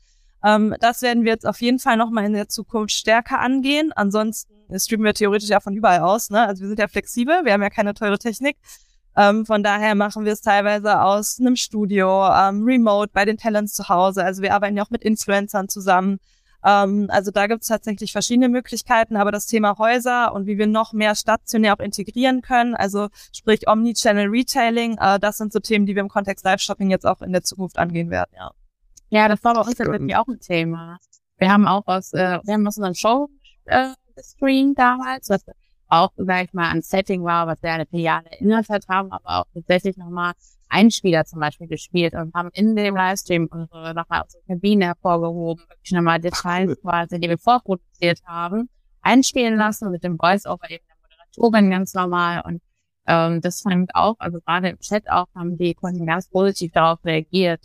[0.42, 3.92] Ähm, das werden wir jetzt auf jeden Fall nochmal in der Zukunft stärker angehen.
[3.94, 6.30] Ansonsten streamen wir theoretisch ja von überall aus.
[6.30, 6.46] Ne?
[6.46, 8.56] Also wir sind ja flexibel, wir haben ja keine teure Technik.
[9.16, 13.74] Ähm, von daher machen wir es teilweise aus einem Studio, ähm, remote bei den Talents
[13.74, 14.24] zu Hause.
[14.24, 16.18] Also wir arbeiten ja auch mit Influencern zusammen.
[16.64, 20.66] Ähm, also da gibt es tatsächlich verschiedene Möglichkeiten, aber das Thema Häuser und wie wir
[20.66, 25.86] noch mehr stationär auch integrieren können, also sprich Omnichannel Retailing, äh, das sind so Themen,
[25.86, 28.50] die wir im Kontext Live-Shopping jetzt auch in der Zukunft angehen werden, ja.
[29.10, 30.98] Ja, das war bei uns tatsächlich auch ein Thema.
[31.36, 33.28] Wir haben auch aus, äh, wir haben aus unseren Show
[33.66, 35.44] äh, gestreamt damals, was
[35.94, 39.46] auch, sag ich mal, ein Setting war, was wir eine Filiale erinnert haben, aber auch
[39.54, 40.32] tatsächlich nochmal
[40.68, 45.92] Einspieler zum Beispiel gespielt und haben in dem Livestream unsere, nochmal unsere Kabine hervorgehoben, wirklich
[45.92, 48.68] nochmal Details quasi, die wir vorproduziert haben,
[49.02, 52.60] einspielen lassen mit dem Voice-Over eben der Moderatorin ganz normal und
[53.06, 56.72] ähm, das fand ich auch, also gerade im Chat auch, haben die Kunden ganz positiv
[56.72, 57.60] darauf reagiert.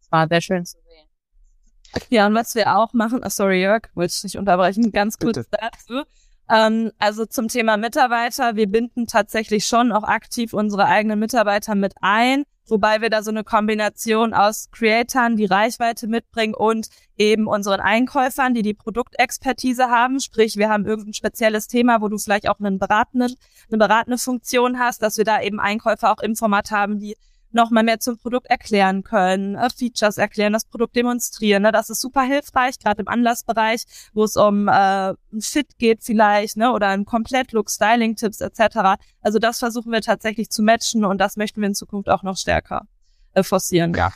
[0.00, 2.02] Das war sehr schön zu sehen.
[2.10, 5.36] Ja, und was wir auch machen, oh, sorry Jörg, wollte ich nicht unterbrechen, ganz kurz
[5.36, 5.48] Bitte.
[5.60, 6.02] dazu.
[6.48, 11.94] Ähm, also zum Thema Mitarbeiter, wir binden tatsächlich schon auch aktiv unsere eigenen Mitarbeiter mit
[12.00, 17.80] ein, wobei wir da so eine Kombination aus Creatoren, die Reichweite mitbringen und eben unseren
[17.80, 20.20] Einkäufern, die die Produktexpertise haben.
[20.20, 23.34] Sprich, wir haben irgendein spezielles Thema, wo du vielleicht auch einen beratenden,
[23.68, 27.16] eine beratende Funktion hast, dass wir da eben Einkäufer auch im Format haben, die
[27.52, 31.62] noch mal mehr zum Produkt erklären können, äh, Features erklären, das Produkt demonstrieren.
[31.62, 31.72] Ne?
[31.72, 36.72] Das ist super hilfreich, gerade im Anlassbereich, wo es um äh, Fit geht vielleicht, ne,
[36.72, 39.00] oder ein Komplettlook, Styling-Tipps etc.
[39.20, 42.36] Also das versuchen wir tatsächlich zu matchen und das möchten wir in Zukunft auch noch
[42.36, 42.86] stärker
[43.34, 43.92] äh, forcieren.
[43.94, 44.12] Ja,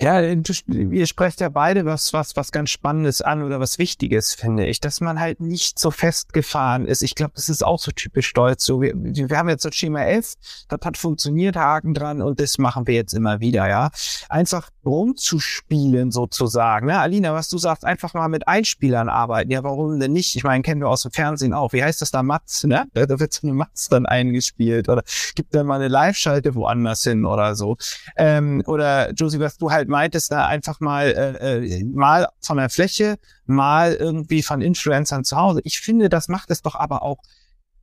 [0.00, 4.66] ja, ihr sprecht ja beide was, was, was ganz Spannendes an oder was Wichtiges, finde
[4.66, 7.02] ich, dass man halt nicht so festgefahren ist.
[7.02, 8.64] Ich glaube, das ist auch so typisch Stolz.
[8.64, 10.34] So, wir, wir haben jetzt so Schema F,
[10.68, 13.90] das hat funktioniert, Haken dran und das machen wir jetzt immer wieder, ja.
[14.28, 16.86] Einfach rumzuspielen sozusagen.
[16.86, 16.98] Ne?
[16.98, 19.50] Alina, was du sagst, einfach mal mit Einspielern arbeiten.
[19.50, 20.36] Ja, warum denn nicht?
[20.36, 21.72] Ich meine, kennen wir aus dem Fernsehen auch.
[21.72, 22.22] Wie heißt das da?
[22.22, 22.86] Matz, ne?
[22.94, 25.02] Da wird so eine Matz dann eingespielt oder
[25.34, 27.76] gibt dann mal eine Live-Schalte woanders hin oder so.
[28.16, 32.70] Ähm, oder Josie, was du halt meintest, da einfach mal äh, äh, mal von der
[32.70, 33.16] Fläche,
[33.46, 35.60] mal irgendwie von Influencern zu Hause.
[35.64, 37.18] Ich finde, das macht es doch aber auch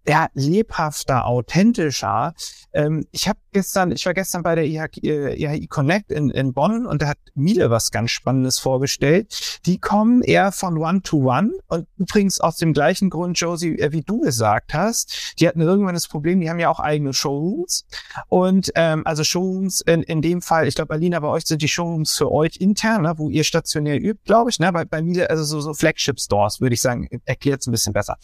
[0.08, 2.34] ja, lebhafter, authentischer.
[2.74, 6.86] Ähm, ich habe gestern, ich war gestern bei der IHI, äh, Connect in, in Bonn
[6.86, 9.60] und da hat Miele was ganz Spannendes vorgestellt.
[9.66, 14.02] Die kommen eher von One-to-One -One und übrigens aus dem gleichen Grund, Josie, äh, wie
[14.02, 15.36] du gesagt hast.
[15.40, 17.86] Die hatten irgendwann das Problem, die haben ja auch eigene Showrooms
[18.30, 21.68] und ähm, also Showrooms in, in dem Fall, ich glaube, Alina, bei euch sind die
[21.68, 24.72] Showrooms für euch intern, ne, wo ihr stationär übt, glaube ich, ne?
[24.72, 28.18] Bei, bei Miele, also so, so Flagship-Stores, würde ich sagen, erklärt es ein bisschen besser.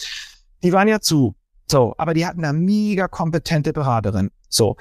[0.64, 1.36] Die waren ja zu.
[1.70, 4.32] So, aber die hatten da mega kompetente Beraterin.
[4.50, 4.76] So.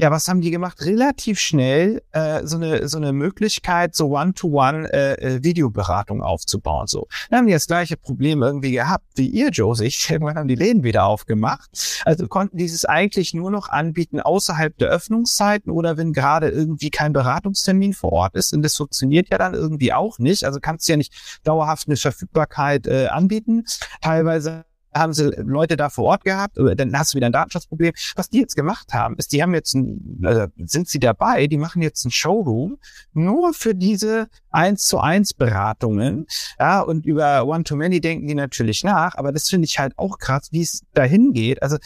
[0.00, 0.80] Ja, was haben die gemacht?
[0.82, 6.86] Relativ schnell äh, so eine so eine Möglichkeit, so One-to-One äh, äh, Videoberatung aufzubauen.
[6.86, 9.92] So, dann haben die das gleiche Problem irgendwie gehabt wie ihr, Josie.
[10.08, 12.02] Irgendwann haben die Läden wieder aufgemacht.
[12.04, 17.12] Also konnten dieses eigentlich nur noch anbieten außerhalb der Öffnungszeiten oder wenn gerade irgendwie kein
[17.12, 18.54] Beratungstermin vor Ort ist.
[18.54, 20.44] Und das funktioniert ja dann irgendwie auch nicht.
[20.44, 23.64] Also kannst du ja nicht dauerhaft eine Verfügbarkeit äh, anbieten.
[24.00, 27.92] Teilweise haben sie Leute da vor Ort gehabt, dann hast du wieder ein Datenschutzproblem.
[28.16, 31.58] Was die jetzt gemacht haben, ist, die haben jetzt, ein, also sind sie dabei, die
[31.58, 32.78] machen jetzt ein Showroom
[33.12, 36.26] nur für diese eins zu eins Beratungen.
[36.58, 40.48] Ja, und über One-to-Many denken die natürlich nach, aber das finde ich halt auch krass,
[40.50, 41.62] wie es dahin geht.
[41.62, 41.78] Also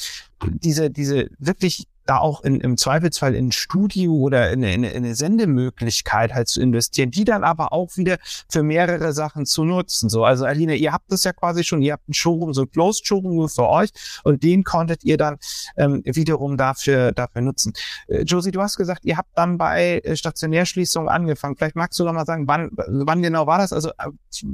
[0.42, 5.04] diese, diese wirklich da auch in, im Zweifelsfall in ein Studio oder in eine, in
[5.04, 10.08] eine Sendemöglichkeit halt zu investieren, die dann aber auch wieder für mehrere Sachen zu nutzen.
[10.08, 12.70] So, also Aline, ihr habt das ja quasi schon, ihr habt ein Showroom, so ein
[12.70, 13.90] Closed Showroom für euch
[14.24, 15.38] und den konntet ihr dann
[15.76, 17.72] ähm, wiederum dafür, dafür nutzen.
[18.08, 21.56] Äh, Josie, du hast gesagt, ihr habt dann bei äh, Stationärschließungen angefangen.
[21.56, 23.72] Vielleicht magst du noch mal sagen, wann, wann genau war das?
[23.72, 24.10] Also äh,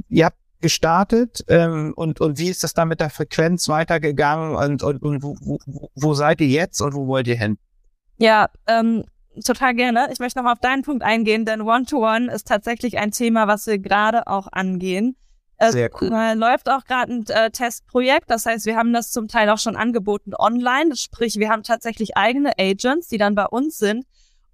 [0.09, 4.83] ihr habt gestartet ähm, und, und wie ist das dann mit der Frequenz weitergegangen und,
[4.83, 5.59] und, und wo, wo,
[5.95, 7.59] wo seid ihr jetzt und wo wollt ihr hin?
[8.19, 9.05] Ja, ähm,
[9.45, 10.09] total gerne.
[10.13, 13.67] Ich möchte noch auf deinen Punkt eingehen, denn One-to-One -One ist tatsächlich ein Thema, was
[13.67, 15.17] wir gerade auch angehen.
[15.57, 16.13] Es Sehr cool.
[16.13, 18.31] Äh, läuft auch gerade ein äh, Testprojekt.
[18.31, 20.95] Das heißt, wir haben das zum Teil auch schon angeboten online.
[20.95, 24.05] Sprich, wir haben tatsächlich eigene Agents, die dann bei uns sind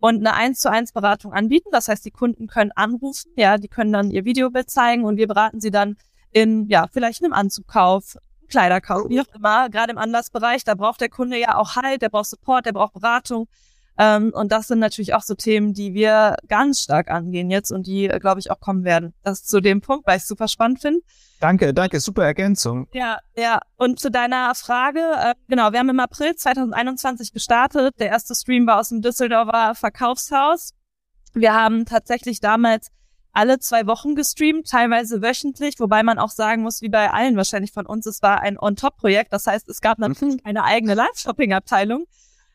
[0.04, 1.70] und eine 1 zu 1 Beratung anbieten.
[1.72, 5.26] Das heißt, die Kunden können anrufen, ja, die können dann ihr Videobild zeigen und wir
[5.26, 5.96] beraten sie dann
[6.30, 11.08] in, ja, vielleicht einem Anzugkauf, Kleiderkauf, wie auch immer, gerade im Anlassbereich, da braucht der
[11.08, 13.48] Kunde ja auch Halt, der braucht Support, der braucht Beratung.
[13.96, 17.86] Ähm, und das sind natürlich auch so Themen, die wir ganz stark angehen jetzt und
[17.86, 19.14] die, äh, glaube ich, auch kommen werden.
[19.22, 21.00] Das zu dem Punkt, weil ich es super spannend finde.
[21.40, 22.88] Danke, danke, super Ergänzung.
[22.92, 23.60] Ja, ja.
[23.76, 27.94] Und zu deiner Frage, äh, genau, wir haben im April 2021 gestartet.
[28.00, 30.72] Der erste Stream war aus dem Düsseldorfer Verkaufshaus.
[31.34, 32.88] Wir haben tatsächlich damals
[33.32, 37.72] alle zwei Wochen gestreamt, teilweise wöchentlich, wobei man auch sagen muss, wie bei allen wahrscheinlich
[37.72, 39.32] von uns, es war ein On-Top-Projekt.
[39.32, 42.06] Das heißt, es gab natürlich eine eigene Live-Shopping-Abteilung.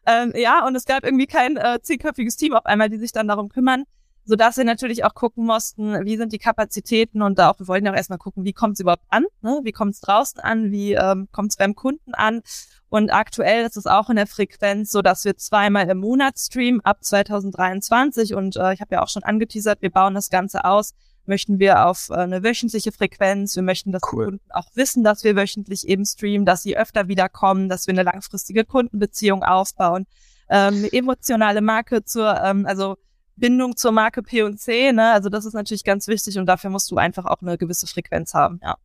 [0.10, 3.28] Ähm, ja, und es gab irgendwie kein äh, zehnköpfiges Team auf einmal, die sich dann
[3.28, 3.84] darum kümmern
[4.30, 7.68] so dass wir natürlich auch gucken mussten, wie sind die Kapazitäten und da auch, wir
[7.68, 9.62] wollten ja auch erstmal gucken, wie kommt es überhaupt an, ne?
[9.64, 12.42] wie kommt es draußen an, wie ähm, kommt es beim Kunden an
[12.90, 16.80] und aktuell ist es auch in der Frequenz so, dass wir zweimal im Monat streamen
[16.82, 20.94] ab 2023 und äh, ich habe ja auch schon angeteasert, wir bauen das Ganze aus
[21.30, 23.56] möchten wir auf äh, eine wöchentliche Frequenz.
[23.56, 24.26] Wir möchten, dass cool.
[24.26, 27.94] die Kunden auch wissen, dass wir wöchentlich eben streamen, dass sie öfter wiederkommen, dass wir
[27.94, 30.06] eine langfristige Kundenbeziehung aufbauen,
[30.50, 32.98] ähm, eine emotionale Marke zur, ähm, also
[33.38, 35.14] Bindung zur Marke P&C, ne?
[35.14, 38.34] Also das ist natürlich ganz wichtig und dafür musst du einfach auch eine gewisse Frequenz
[38.34, 38.76] haben, ja.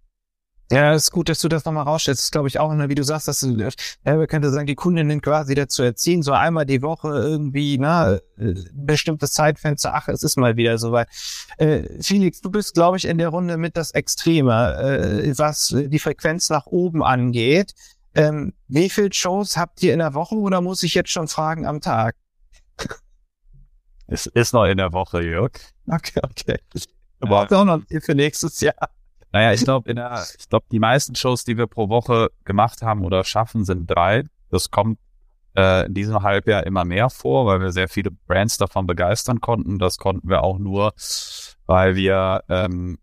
[0.73, 2.21] Ja, ist gut, dass du das nochmal rausstellst.
[2.21, 3.69] Das ist, glaube ich, auch, ne, wie du sagst, dass du, ja,
[4.05, 8.55] man könnte sagen, die Kundinnen quasi dazu erziehen, so einmal die Woche irgendwie, na, äh,
[8.73, 11.09] bestimmtes Zeitfenster, ach, es ist mal wieder soweit.
[11.59, 15.99] Äh, Felix, du bist, glaube ich, in der Runde mit das Extreme, äh, was die
[15.99, 17.75] Frequenz nach oben angeht.
[18.15, 21.67] Ähm, wie viel Shows habt ihr in der Woche oder muss ich jetzt schon fragen
[21.67, 22.17] am Tag?
[24.07, 25.53] Es ist noch in der Woche, Jörg.
[25.87, 26.59] Okay, okay.
[27.21, 28.75] Aber auch noch für nächstes Jahr.
[29.35, 32.83] Naja, ich glaube, in der, ich glaube, die meisten Shows, die wir pro Woche gemacht
[32.83, 34.23] haben oder schaffen, sind drei.
[34.49, 35.01] Das kommt
[35.57, 39.81] äh, in diesem Halbjahr immer mehr vor, weil wir sehr viele Brands davon begeistern konnten.
[39.81, 40.93] Das konnten wir auch nur,
[41.67, 42.99] weil wir ähm,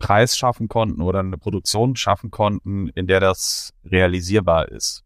[0.00, 5.04] Preis schaffen konnten oder eine Produktion schaffen konnten, in der das realisierbar ist.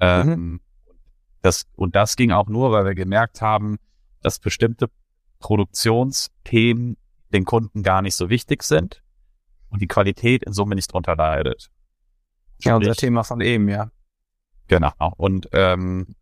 [0.00, 0.60] Ähm, mhm.
[1.40, 3.76] das, und das ging auch nur, weil wir gemerkt haben,
[4.22, 4.90] dass bestimmte
[5.38, 6.96] Produktionsthemen
[7.32, 9.04] den Kunden gar nicht so wichtig sind
[9.70, 11.68] und die Qualität in Summe nicht drunter leidet.
[12.60, 13.90] Ja, unser Sprich, Thema von eben, ja.
[14.66, 14.92] Genau.
[15.16, 16.14] Und ähm,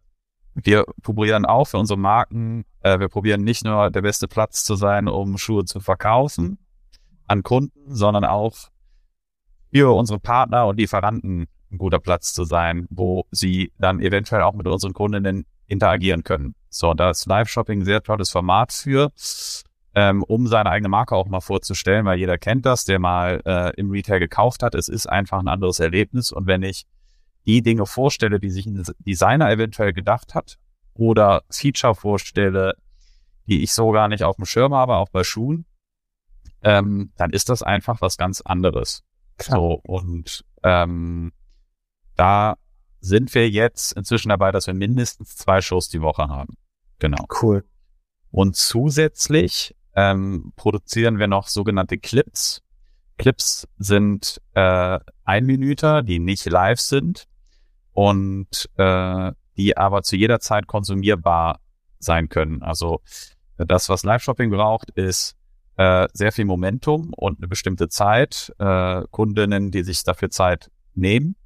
[0.54, 4.74] wir probieren auch für unsere Marken, äh, wir probieren nicht nur der beste Platz zu
[4.74, 6.58] sein, um Schuhe zu verkaufen
[7.26, 8.56] an Kunden, sondern auch
[9.72, 14.54] für unsere Partner und Lieferanten ein guter Platz zu sein, wo sie dann eventuell auch
[14.54, 16.54] mit unseren Kundinnen interagieren können.
[16.68, 19.10] So, da ist Live-Shopping ein sehr tolles Format für
[19.96, 23.72] ähm, um seine eigene Marke auch mal vorzustellen, weil jeder kennt das, der mal äh,
[23.80, 24.74] im Retail gekauft hat.
[24.74, 26.30] Es ist einfach ein anderes Erlebnis.
[26.30, 26.84] Und wenn ich
[27.46, 30.58] die Dinge vorstelle, die sich ein Designer eventuell gedacht hat,
[30.98, 32.74] oder Feature vorstelle,
[33.46, 35.64] die ich so gar nicht auf dem Schirm habe, auch bei Schuhen,
[36.62, 39.02] ähm, dann ist das einfach was ganz anderes.
[39.38, 39.58] Klar.
[39.58, 41.32] So, und ähm,
[42.16, 42.56] da
[43.00, 46.56] sind wir jetzt inzwischen dabei, dass wir mindestens zwei Shows die Woche haben.
[46.98, 47.24] Genau.
[47.40, 47.64] Cool.
[48.30, 52.62] Und zusätzlich ähm, produzieren wir noch sogenannte Clips.
[53.18, 57.26] Clips sind äh, Einminüter, die nicht live sind
[57.92, 61.60] und äh, die aber zu jeder Zeit konsumierbar
[61.98, 62.62] sein können.
[62.62, 63.00] Also
[63.56, 65.34] das, was Live-Shopping braucht, ist
[65.78, 68.52] äh, sehr viel Momentum und eine bestimmte Zeit.
[68.58, 71.36] Äh, Kundinnen, die sich dafür Zeit nehmen.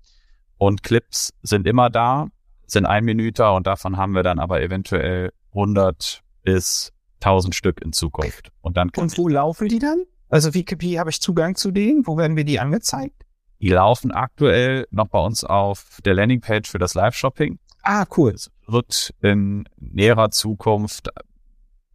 [0.59, 2.27] Und Clips sind immer da,
[2.67, 8.51] sind Einminüter und davon haben wir dann aber eventuell 100 bis 1000 Stück in Zukunft.
[8.61, 10.05] Und dann Und wo laufen die dann?
[10.29, 12.07] Also wie, wie habe ich Zugang zu denen?
[12.07, 13.25] Wo werden mir die angezeigt?
[13.61, 17.59] Die laufen aktuell noch bei uns auf der Landingpage für das Live-Shopping.
[17.83, 18.33] Ah, cool.
[18.33, 21.11] Es wird in näherer Zukunft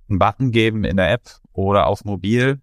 [0.09, 2.61] einen Button geben in der App oder auf mobil,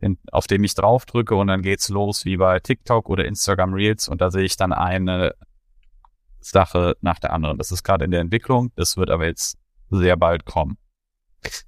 [0.00, 4.08] in, auf dem ich draufdrücke und dann geht's los wie bei TikTok oder Instagram Reels
[4.08, 5.34] und da sehe ich dann eine
[6.40, 7.58] Sache nach der anderen.
[7.58, 9.58] Das ist gerade in der Entwicklung, das wird aber jetzt
[9.90, 10.78] sehr bald kommen.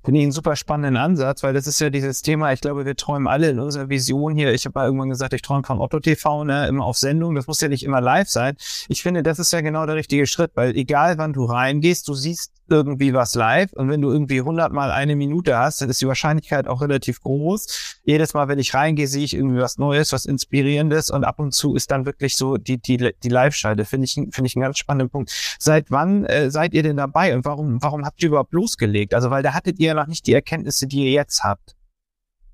[0.05, 2.97] Finde ich einen super spannenden Ansatz, weil das ist ja dieses Thema, ich glaube, wir
[2.97, 4.53] träumen alle in unserer Vision hier.
[4.53, 7.35] Ich habe mal irgendwann gesagt, ich träume von Otto TV, ne, immer auf Sendung.
[7.35, 8.57] Das muss ja nicht immer live sein.
[8.89, 12.15] Ich finde, das ist ja genau der richtige Schritt, weil egal wann du reingehst, du
[12.15, 16.01] siehst irgendwie was live und wenn du irgendwie 100 mal eine Minute hast, dann ist
[16.01, 18.01] die Wahrscheinlichkeit auch relativ groß.
[18.05, 21.53] Jedes Mal, wenn ich reingehe, sehe ich irgendwie was Neues, was Inspirierendes und ab und
[21.53, 23.85] zu ist dann wirklich so die, die, die Live-Schalte.
[23.85, 25.57] Finde ich, finde ich einen ganz spannenden Punkt.
[25.59, 29.15] Seit wann äh, seid ihr denn dabei und warum, warum habt ihr überhaupt losgelegt?
[29.15, 31.77] Also, weil da hattet ihr ja noch nicht die Erkenntnisse, die ihr jetzt habt.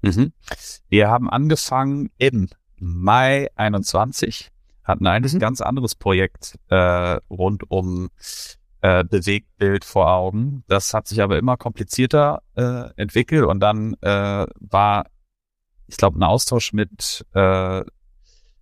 [0.03, 0.33] Mhm.
[0.89, 2.49] Wir haben angefangen im
[2.79, 4.51] Mai 21,
[4.85, 5.39] hatten eigentlich mhm.
[5.39, 8.11] ein ganz anderes Projekt äh, rund um
[8.87, 10.63] äh, Bewegtbild vor Augen.
[10.69, 15.07] Das hat sich aber immer komplizierter äh, entwickelt und dann äh, war,
[15.89, 17.83] ich glaube, ein Austausch mit äh,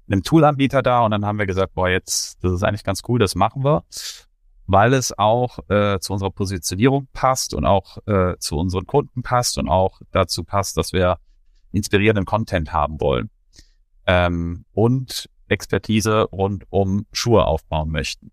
[0.06, 3.18] einem Toolanbieter da und dann haben wir gesagt, boah, jetzt, das ist eigentlich ganz cool,
[3.18, 3.84] das machen wir,
[4.66, 9.58] weil es auch äh, zu unserer Positionierung passt und auch äh, zu unseren Kunden passt
[9.58, 11.18] und auch dazu passt, dass wir
[11.72, 13.28] inspirierenden Content haben wollen
[14.06, 18.30] ähm, und Expertise rund um Schuhe aufbauen möchten.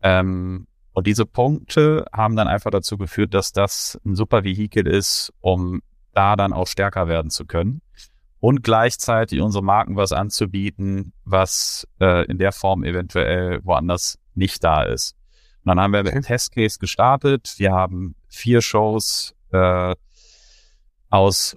[0.00, 5.32] Ähm, und diese Punkte haben dann einfach dazu geführt, dass das ein super Vehikel ist,
[5.40, 7.80] um da dann auch stärker werden zu können
[8.42, 14.82] und gleichzeitig unsere Marken was anzubieten, was äh, in der Form eventuell woanders nicht da
[14.82, 15.14] ist.
[15.64, 17.54] Und dann haben wir mit dem Testcase gestartet.
[17.58, 19.94] Wir haben vier Shows äh,
[21.08, 21.56] aus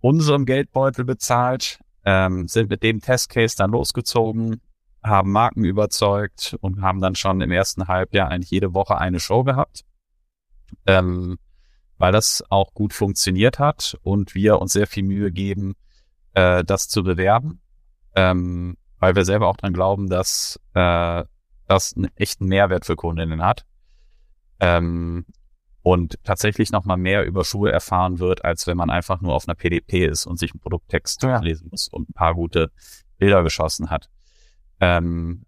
[0.00, 4.60] unserem Geldbeutel bezahlt, ähm, sind mit dem Testcase dann losgezogen,
[5.08, 9.44] haben Marken überzeugt und haben dann schon im ersten Halbjahr eigentlich jede Woche eine Show
[9.44, 9.84] gehabt,
[10.86, 11.38] ähm,
[11.98, 15.74] weil das auch gut funktioniert hat und wir uns sehr viel Mühe geben,
[16.34, 17.60] äh, das zu bewerben,
[18.14, 21.24] ähm, weil wir selber auch dran glauben, dass äh,
[21.66, 23.64] das einen echten Mehrwert für Kundinnen hat.
[24.60, 25.24] Ähm,
[25.82, 29.54] und tatsächlich nochmal mehr über Schuhe erfahren wird, als wenn man einfach nur auf einer
[29.54, 31.40] PDP ist und sich einen Produkttext ja.
[31.40, 32.70] lesen muss und ein paar gute
[33.16, 34.10] Bilder geschossen hat.
[34.80, 35.42] Ähm,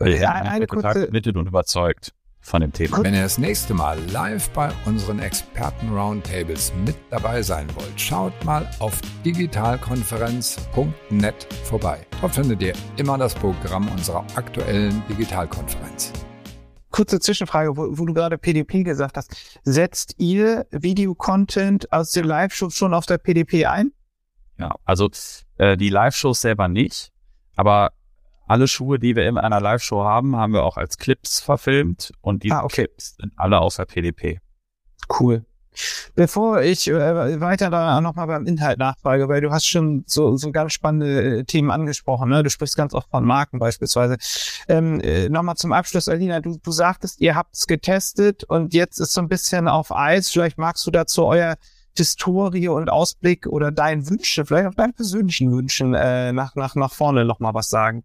[0.00, 3.02] ja, eine kurze committed und überzeugt von dem Thema.
[3.02, 8.70] Wenn ihr das nächste Mal live bei unseren Experten-Roundtables mit dabei sein wollt, schaut mal
[8.78, 11.98] auf digitalkonferenz.net vorbei.
[12.20, 16.12] Dort findet ihr immer das Programm unserer aktuellen Digitalkonferenz
[16.96, 19.60] kurze Zwischenfrage, wo, wo, du gerade PDP gesagt hast.
[19.64, 23.92] Setzt ihr Videocontent aus den Live-Shows schon auf der PDP ein?
[24.58, 25.10] Ja, also
[25.58, 27.12] äh, die Live-Shows selber nicht,
[27.54, 27.92] aber
[28.46, 32.42] alle Schuhe, die wir in einer Live-Show haben, haben wir auch als Clips verfilmt und
[32.42, 32.86] die ah, okay.
[32.86, 34.40] Clips sind alle auf der PDP.
[35.20, 35.44] Cool.
[36.14, 40.50] Bevor ich äh, weiter da nochmal beim Inhalt nachfrage, weil du hast schon so, so
[40.50, 42.42] ganz spannende äh, Themen angesprochen, ne?
[42.42, 44.16] Du sprichst ganz oft von Marken beispielsweise.
[44.68, 49.00] Ähm, äh, nochmal zum Abschluss, Alina, du, du sagtest, ihr habt es getestet und jetzt
[49.00, 50.30] ist so ein bisschen auf Eis.
[50.30, 51.56] Vielleicht magst du dazu euer
[51.94, 56.92] Historie und Ausblick oder deinen Wünsche, vielleicht auch deinen persönlichen Wünschen äh, nach, nach, nach
[56.92, 58.02] vorne nochmal was sagen.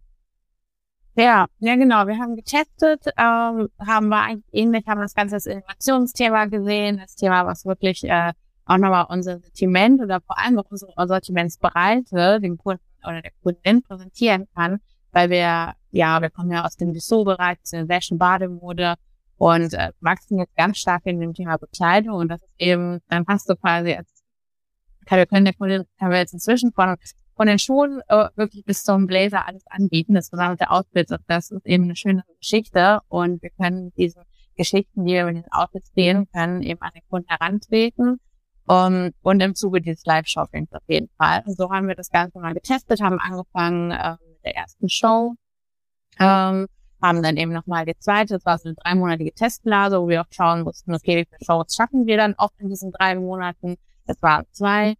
[1.14, 2.06] Ja, ja genau.
[2.06, 7.14] Wir haben getestet, ähm, haben wir eigentlich ähnlich, haben das ganze als Innovationsthema gesehen, das
[7.16, 8.32] Thema, was wirklich äh,
[8.64, 13.82] auch nochmal unser Sortiment oder vor allem auch unsere Sortimentsbreite den Kunden oder der Kundin
[13.82, 14.78] präsentieren kann,
[15.10, 18.94] weil wir, ja, wir kommen ja aus dem Dessous-Bereich, der Fashion, Bademode
[19.36, 23.24] und äh, wachsen jetzt ganz stark in dem Thema Bekleidung und das ist eben, dann
[23.28, 24.08] hast du quasi als
[25.10, 26.94] wir können der Kundin, können wir jetzt inzwischen von
[27.36, 31.10] von den Schuhen äh, wirklich bis zum Blazer alles anbieten, das gesamte Outfit.
[31.10, 33.00] Und das ist eben eine schöne Geschichte.
[33.08, 34.22] Und wir können diese
[34.56, 38.20] Geschichten, die wir mit diesen Outfits sehen können, eben an den Kunden herantreten.
[38.64, 41.42] Um, und im Zuge dieses Live-Shoppings auf jeden Fall.
[41.44, 45.34] Und so haben wir das Ganze mal getestet, haben angefangen äh, mit der ersten Show,
[46.20, 46.68] ähm,
[47.02, 50.30] haben dann eben nochmal die zweite, das war so eine dreimonatige Testblase, wo wir auch
[50.30, 53.76] schauen mussten, okay, wie viele Shows schaffen wir dann oft in diesen drei Monaten.
[54.06, 54.94] Das waren zwei.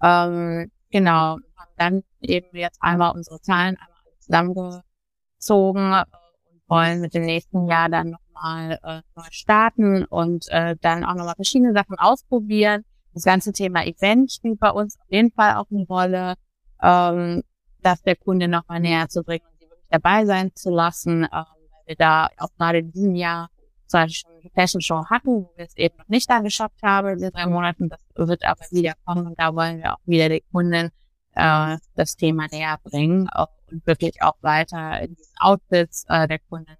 [0.00, 1.38] Ähm, genau,
[1.76, 6.04] dann eben jetzt einmal unsere Zahlen einmal zusammengezogen äh,
[6.50, 11.14] und wollen mit dem nächsten Jahr dann nochmal äh, neu starten und äh, dann auch
[11.14, 12.84] nochmal verschiedene Sachen ausprobieren.
[13.14, 16.34] Das ganze Thema Event spielt bei uns auf jeden Fall auch eine Rolle,
[16.82, 17.42] ähm,
[17.82, 21.28] das der Kunde nochmal näher zu bringen und sie wirklich dabei sein zu lassen, ähm,
[21.32, 23.48] weil wir da auch gerade in diesem Jahr
[23.86, 27.08] zum Beispiel schon eine Fashion Show hatten, wo wir es eben noch nicht angeschafft haben
[27.08, 27.88] in den drei Monaten.
[27.88, 30.90] Das wird aber wieder kommen und da wollen wir auch wieder die Kunden
[31.38, 36.76] äh, das Thema näher bringen und wirklich auch weiter in diesen Outfits äh, der Kunden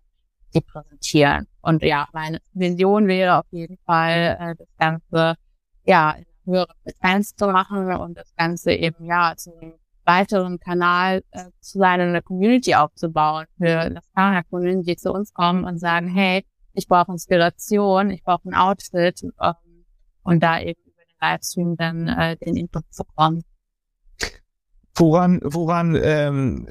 [0.54, 1.46] die präsentieren.
[1.60, 5.34] Und ja, meine Vision wäre auf jeden Fall, äh, das Ganze
[5.84, 11.22] ja in höhere Frequenz zu machen und das Ganze eben ja zu einem weiteren Kanal
[11.32, 14.04] äh, zu sein und eine Community aufzubauen für das
[14.48, 19.22] Kunden, die zu uns kommen und sagen, hey, ich brauche Inspiration, ich brauche ein Outfit
[19.22, 19.84] ähm,
[20.22, 23.44] und da eben über den Livestream dann äh, den Input zu bekommen.
[24.98, 26.68] Woran, woran ähm,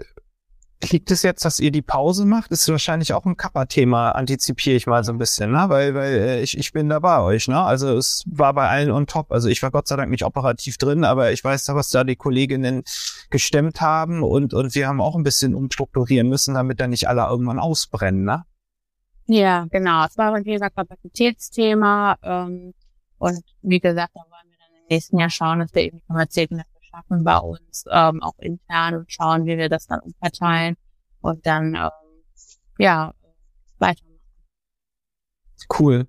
[0.83, 2.51] liegt es jetzt, dass ihr die Pause macht?
[2.51, 5.65] Ist wahrscheinlich auch ein Kappa-Thema, antizipiere ich mal so ein bisschen, ne?
[5.69, 7.59] Weil, weil äh, ich, ich bin da bei euch, ne?
[7.59, 9.31] Also es war bei allen on top.
[9.31, 12.15] Also ich war Gott sei Dank nicht operativ drin, aber ich weiß, was da die
[12.15, 12.83] Kolleginnen
[13.29, 17.27] gestemmt haben und, und wir haben auch ein bisschen umstrukturieren müssen, damit da nicht alle
[17.27, 18.43] irgendwann ausbrennen, ne?
[19.27, 20.05] Ja, genau.
[20.05, 22.17] Es war ein dieser Kapazitätsthema.
[22.23, 22.73] Ähm,
[23.17, 26.61] und wie gesagt, da wollen wir dann im nächsten Jahr schauen, dass wir eben Kapazitäten
[26.97, 30.75] schaffen bei uns, ähm, auch intern und schauen, wie wir das dann umverteilen
[31.21, 31.89] und dann, ähm,
[32.79, 33.13] ja,
[33.79, 34.19] weitermachen.
[35.77, 36.07] Cool.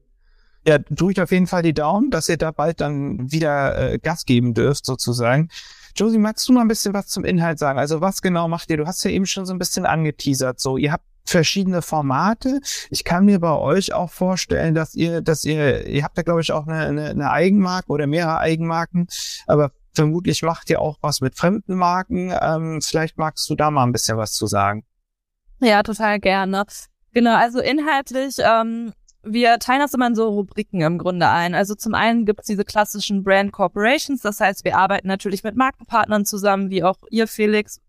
[0.67, 3.99] Ja, drücke ich auf jeden Fall die Daumen, dass ihr da bald dann wieder äh,
[3.99, 5.49] Gas geben dürft, sozusagen.
[5.97, 7.79] Josie, magst du noch ein bisschen was zum Inhalt sagen?
[7.79, 8.77] Also was genau macht ihr?
[8.77, 10.61] Du hast ja eben schon so ein bisschen angeteasert.
[10.61, 12.61] So, ihr habt verschiedene Formate.
[12.91, 16.41] Ich kann mir bei euch auch vorstellen, dass ihr, dass ihr, ihr habt ja glaube
[16.41, 19.09] ich auch eine, eine, eine Eigenmarke oder mehrere Eigenmarken,
[19.47, 22.33] aber vermutlich macht ihr auch was mit fremden Marken.
[22.41, 24.85] Ähm, vielleicht magst du da mal ein bisschen was zu sagen.
[25.61, 26.65] Ja, total gerne.
[27.13, 28.93] Genau, also inhaltlich, ähm,
[29.25, 31.57] wir teilen das immer in so Rubriken im Grunde ein.
[31.57, 36.25] Also zum einen gibt's diese klassischen Brand Corporations, das heißt, wir arbeiten natürlich mit Markenpartnern
[36.25, 37.81] zusammen, wie auch ihr, Felix.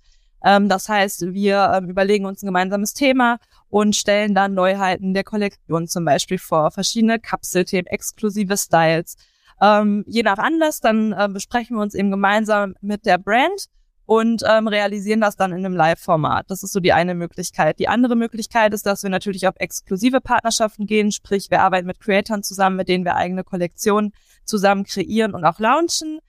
[0.43, 3.37] Ähm, das heißt, wir ähm, überlegen uns ein gemeinsames Thema
[3.69, 9.15] und stellen dann Neuheiten der Kollektion zum Beispiel vor, verschiedene Kapselthemen, exklusive Styles
[9.61, 13.67] ähm, je nach Anlass, dann äh, besprechen wir uns eben gemeinsam mit der Brand
[14.05, 16.49] und ähm, realisieren das dann in einem Live-Format.
[16.49, 17.77] Das ist so die eine Möglichkeit.
[17.77, 21.99] Die andere Möglichkeit ist, dass wir natürlich auf exklusive Partnerschaften gehen, sprich wir arbeiten mit
[21.99, 24.13] Creatoren zusammen, mit denen wir eigene Kollektionen
[24.45, 26.19] zusammen kreieren und auch launchen.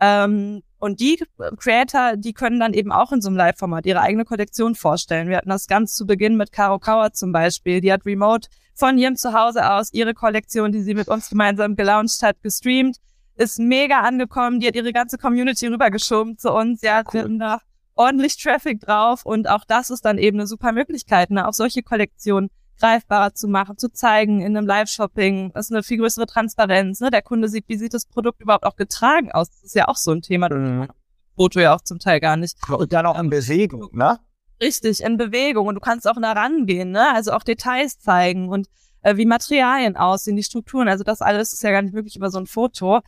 [0.00, 1.20] Ähm, und die
[1.58, 5.28] Creator, die können dann eben auch in so einem Live-Format ihre eigene Kollektion vorstellen.
[5.28, 7.80] Wir hatten das ganz zu Beginn mit Caro Kauer zum Beispiel.
[7.80, 12.22] Die hat remote von ihrem Zuhause aus ihre Kollektion, die sie mit uns gemeinsam gelauncht
[12.22, 12.98] hat, gestreamt.
[13.34, 14.60] Ist mega angekommen.
[14.60, 16.80] Die hat ihre ganze Community rübergeschoben zu uns.
[16.82, 17.12] Ja, cool.
[17.12, 17.60] wir hatten da
[17.96, 19.26] ordentlich Traffic drauf.
[19.26, 23.48] Und auch das ist dann eben eine super Möglichkeit, ne, auch solche Kollektionen greifbarer zu
[23.48, 25.52] machen, zu zeigen in einem Live-Shopping.
[25.52, 27.00] Das ist eine viel größere Transparenz.
[27.00, 27.10] Ne?
[27.10, 29.50] Der Kunde sieht, wie sieht das Produkt überhaupt auch getragen aus.
[29.50, 30.52] Das ist ja auch so ein Thema.
[30.52, 30.88] Mhm.
[31.36, 32.56] Foto ja auch zum Teil gar nicht.
[32.68, 34.18] Und dann auch in Bewegung, ne?
[34.60, 35.68] Richtig, in Bewegung.
[35.68, 37.14] Und du kannst auch nah rangehen, ne?
[37.14, 38.66] Also auch Details zeigen und
[39.02, 40.88] äh, wie Materialien aussehen, die Strukturen.
[40.88, 43.00] Also das alles ist ja gar nicht möglich über so ein Foto.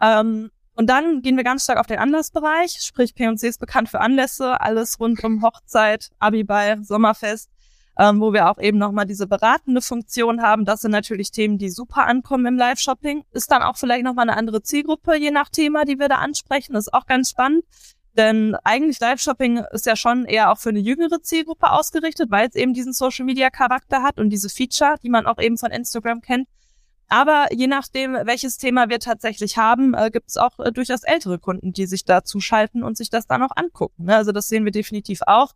[0.00, 4.00] Ähm, und dann gehen wir ganz stark auf den Anlassbereich, sprich P&C ist bekannt für
[4.00, 7.48] Anlässe, alles rund um Hochzeit, Abiball, Sommerfest
[7.98, 10.64] ähm, wo wir auch eben nochmal diese beratende Funktion haben.
[10.64, 13.24] Das sind natürlich Themen, die super ankommen im Live-Shopping.
[13.32, 16.74] Ist dann auch vielleicht nochmal eine andere Zielgruppe, je nach Thema, die wir da ansprechen.
[16.74, 17.64] Das ist auch ganz spannend.
[18.16, 22.54] Denn eigentlich Live-Shopping ist ja schon eher auch für eine jüngere Zielgruppe ausgerichtet, weil es
[22.54, 26.46] eben diesen Social-Media-Charakter hat und diese Feature, die man auch eben von Instagram kennt.
[27.08, 31.38] Aber je nachdem, welches Thema wir tatsächlich haben, äh, gibt es auch äh, durchaus ältere
[31.38, 34.04] Kunden, die sich da zuschalten und sich das dann auch angucken.
[34.04, 34.16] Ne?
[34.16, 35.52] Also das sehen wir definitiv auch.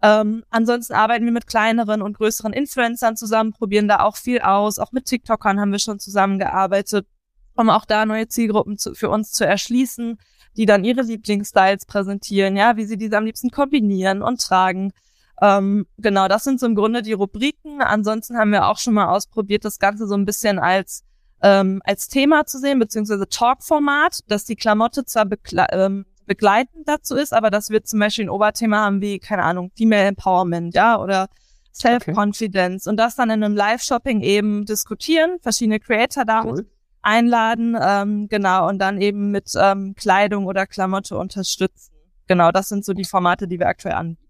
[0.00, 4.78] Ähm, ansonsten arbeiten wir mit kleineren und größeren Influencern zusammen, probieren da auch viel aus.
[4.78, 7.06] Auch mit TikTokern haben wir schon zusammengearbeitet,
[7.54, 10.18] um auch da neue Zielgruppen zu, für uns zu erschließen,
[10.56, 14.92] die dann ihre Lieblingsstyles präsentieren, ja, wie sie diese am liebsten kombinieren und tragen.
[15.40, 17.80] Ähm, genau, das sind so im Grunde die Rubriken.
[17.80, 21.04] Ansonsten haben wir auch schon mal ausprobiert, das Ganze so ein bisschen als
[21.42, 25.26] ähm, als Thema zu sehen, beziehungsweise Talk-Format, dass die Klamotte zwar
[25.70, 29.72] ähm, begleitend dazu ist, aber dass wir zum Beispiel ein Oberthema haben wie, keine Ahnung,
[29.76, 31.28] Female Empowerment, ja, oder
[31.72, 32.90] Self-Confidence okay.
[32.90, 36.68] und das dann in einem Live-Shopping eben diskutieren, verschiedene Creator da cool.
[37.02, 41.92] einladen, ähm, genau, und dann eben mit ähm, Kleidung oder Klamotte unterstützen.
[42.28, 44.27] Genau, das sind so die Formate, die wir aktuell anbieten.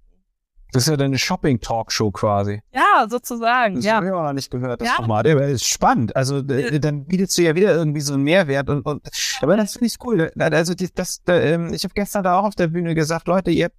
[0.73, 2.63] Das ist ja deine Shopping-Talkshow quasi.
[2.73, 3.77] Ja, sozusagen.
[3.77, 3.95] Das ja.
[3.95, 4.95] habe ich auch noch nicht gehört, das ja.
[4.95, 5.27] Format.
[5.27, 6.15] Aber ist spannend.
[6.15, 9.09] Also äh, dann bietest du ja wieder irgendwie so einen Mehrwert und, und
[9.41, 10.31] aber das finde ich cool.
[10.39, 13.71] Also das, das äh, ich habe gestern da auch auf der Bühne gesagt, Leute, ihr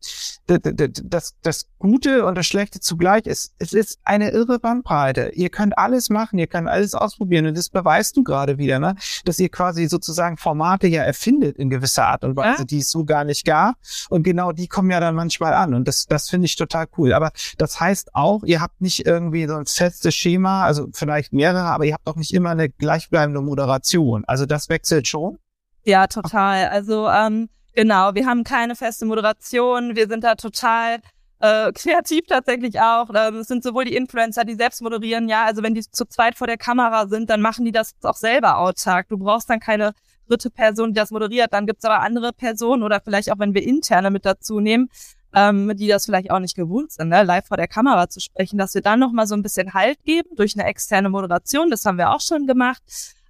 [0.47, 5.31] das, das Gute und das Schlechte zugleich ist, es ist eine irre Bandbreite.
[5.35, 8.95] Ihr könnt alles machen, ihr könnt alles ausprobieren und das beweist du gerade wieder, ne?
[9.25, 12.65] Dass ihr quasi sozusagen Formate ja erfindet in gewisser Art und Weise, ja?
[12.65, 13.75] die es so gar nicht gab.
[14.09, 15.73] Und genau die kommen ja dann manchmal an.
[15.73, 17.13] Und das, das finde ich total total cool.
[17.13, 21.63] Aber das heißt auch, ihr habt nicht irgendwie so ein festes Schema, also vielleicht mehrere,
[21.63, 24.23] aber ihr habt auch nicht immer eine gleichbleibende Moderation.
[24.25, 25.38] Also das wechselt schon?
[25.84, 26.69] Ja, total.
[26.69, 29.95] Also ähm, genau, wir haben keine feste Moderation.
[29.95, 30.99] Wir sind da total
[31.39, 33.09] äh, kreativ tatsächlich auch.
[33.15, 36.38] Ähm, es sind sowohl die Influencer, die selbst moderieren, ja, also wenn die zu zweit
[36.38, 39.07] vor der Kamera sind, dann machen die das auch selber autark.
[39.07, 39.93] Du brauchst dann keine
[40.27, 41.53] dritte Person, die das moderiert.
[41.53, 44.89] Dann gibt's aber andere Personen oder vielleicht auch, wenn wir interne mit dazu nehmen,
[45.34, 48.57] ähm, die das vielleicht auch nicht gewohnt sind, ne, live vor der Kamera zu sprechen,
[48.57, 51.69] dass wir dann nochmal so ein bisschen Halt geben durch eine externe Moderation.
[51.69, 52.82] Das haben wir auch schon gemacht.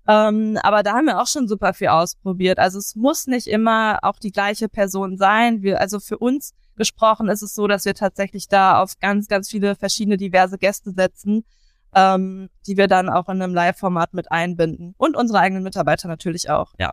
[0.07, 2.57] Ähm, aber da haben wir auch schon super viel ausprobiert.
[2.57, 5.61] Also es muss nicht immer auch die gleiche Person sein.
[5.61, 9.49] Wir, also für uns gesprochen ist es so, dass wir tatsächlich da auf ganz, ganz
[9.49, 11.43] viele verschiedene diverse Gäste setzen,
[11.93, 14.95] ähm, die wir dann auch in einem Live-Format mit einbinden.
[14.97, 16.91] Und unsere eigenen Mitarbeiter natürlich auch, ja.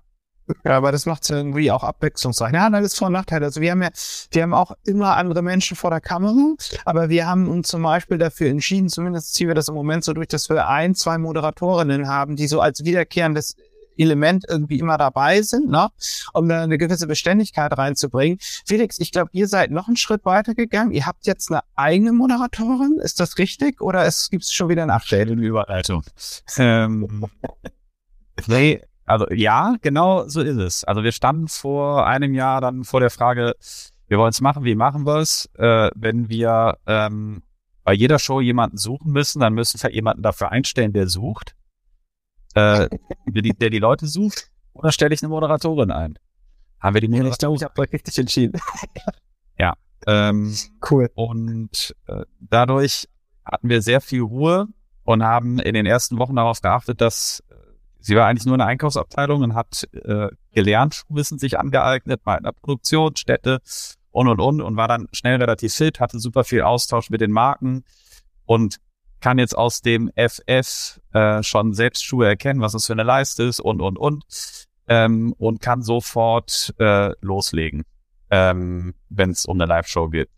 [0.65, 2.53] Ja, aber das macht es irgendwie auch abwechslungsreich.
[2.53, 3.43] Ja, das ist Vor- und Nachteil.
[3.43, 3.91] Also wir haben ja,
[4.31, 8.19] wir haben auch immer andere Menschen vor der Kamera, aber wir haben uns zum Beispiel
[8.19, 12.09] dafür entschieden, zumindest ziehen wir das im Moment so durch, dass wir ein, zwei Moderatorinnen
[12.09, 13.57] haben, die so als wiederkehrendes
[13.99, 15.89] Element irgendwie immer dabei sind, ne?
[16.33, 18.39] um da eine gewisse Beständigkeit reinzubringen.
[18.67, 20.93] Felix, ich glaube, ihr seid noch einen Schritt weiter gegangen.
[20.93, 23.81] Ihr habt jetzt eine eigene Moderatorin, ist das richtig?
[23.81, 26.03] Oder es gibt schon wieder ein Update in Überleitung?
[26.59, 27.27] Ähm,
[28.47, 30.85] nee, also ja, genau so ist es.
[30.85, 33.55] Also wir standen vor einem Jahr dann vor der Frage,
[34.09, 35.49] wir wollen es machen, wie machen wir es?
[35.55, 37.43] Äh, wenn wir ähm,
[37.85, 41.55] bei jeder Show jemanden suchen müssen, dann müssen wir jemanden dafür einstellen, der sucht,
[42.55, 42.89] äh,
[43.27, 44.51] der, die, Leute sucht.
[44.73, 46.19] Oder stelle ich eine Moderatorin ein?
[46.81, 47.55] Haben wir die Moderatorin?
[47.55, 48.61] Ich, ich habe richtig entschieden.
[49.59, 49.75] ja.
[50.07, 50.55] Ähm,
[50.91, 51.11] cool.
[51.15, 53.09] Und äh, dadurch
[53.45, 54.67] hatten wir sehr viel Ruhe
[55.05, 57.43] und haben in den ersten Wochen darauf geachtet, dass
[58.01, 62.53] Sie war eigentlich nur eine Einkaufsabteilung und hat äh, gelernt, Wissen sich angeeignet bei einer
[62.53, 63.61] Produktionsstätte
[64.11, 67.33] und und und und war dann schnell relativ fit, hatte super viel Austausch mit den
[67.33, 67.85] Marken
[68.45, 68.79] und
[69.21, 73.43] kann jetzt aus dem FF äh, schon selbst Schuhe erkennen, was das für eine Leiste
[73.45, 74.25] ist und und und
[74.89, 77.85] ähm, und kann sofort äh, loslegen,
[78.31, 80.29] ähm, wenn es um eine Live-Show geht.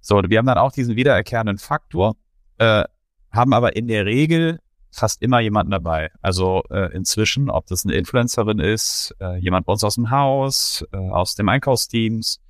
[0.00, 2.16] So, wir haben dann auch diesen wiedererkennenden Faktor,
[2.58, 2.84] äh,
[3.32, 4.60] haben aber in der Regel
[4.94, 6.10] fast immer jemanden dabei.
[6.22, 10.84] Also äh, inzwischen, ob das eine Influencerin ist, äh, jemand bei uns aus dem Haus,
[10.92, 12.40] äh, aus dem Einkaufsteams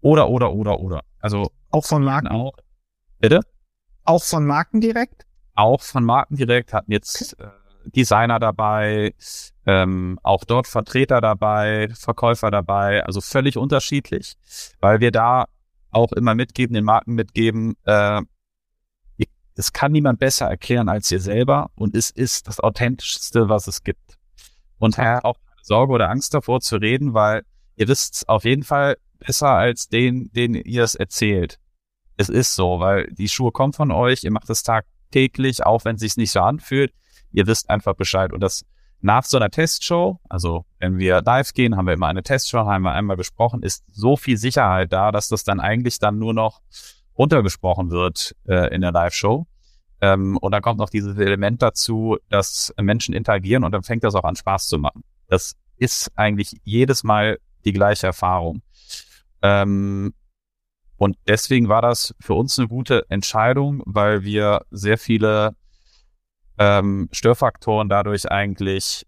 [0.00, 1.02] oder, oder, oder, oder.
[1.20, 2.54] Also auch von Marken auch.
[3.20, 3.40] Bitte?
[4.04, 5.26] Auch von Marken direkt?
[5.54, 7.46] Auch von Marken direkt hatten jetzt äh,
[7.84, 9.14] Designer dabei,
[9.66, 14.34] ähm, auch dort Vertreter dabei, Verkäufer dabei, also völlig unterschiedlich,
[14.80, 15.46] weil wir da
[15.90, 18.22] auch immer mitgeben, den Marken mitgeben, äh,
[19.58, 23.82] es kann niemand besser erklären als ihr selber und es ist das Authentischste, was es
[23.82, 24.16] gibt.
[24.78, 25.04] Und ja.
[25.04, 27.42] habt auch keine Sorge oder Angst davor zu reden, weil
[27.74, 31.58] ihr wisst auf jeden Fall besser als den, den ihr es erzählt.
[32.16, 35.96] Es ist so, weil die Schuhe kommen von euch, ihr macht es tagtäglich, auch wenn
[35.96, 36.92] es sich nicht so anfühlt.
[37.32, 38.32] Ihr wisst einfach Bescheid.
[38.32, 38.64] Und das
[39.00, 42.82] nach so einer Testshow, also wenn wir live gehen, haben wir immer eine Testshow, haben
[42.82, 46.60] wir einmal besprochen, ist so viel Sicherheit da, dass das dann eigentlich dann nur noch
[47.18, 49.46] runtergesprochen wird äh, in der Live-Show.
[50.00, 54.14] Ähm, und dann kommt noch dieses Element dazu, dass Menschen interagieren und dann fängt das
[54.14, 55.02] auch an Spaß zu machen.
[55.28, 58.62] Das ist eigentlich jedes Mal die gleiche Erfahrung.
[59.42, 60.14] Ähm,
[60.96, 65.54] und deswegen war das für uns eine gute Entscheidung, weil wir sehr viele
[66.58, 69.06] ähm, Störfaktoren dadurch eigentlich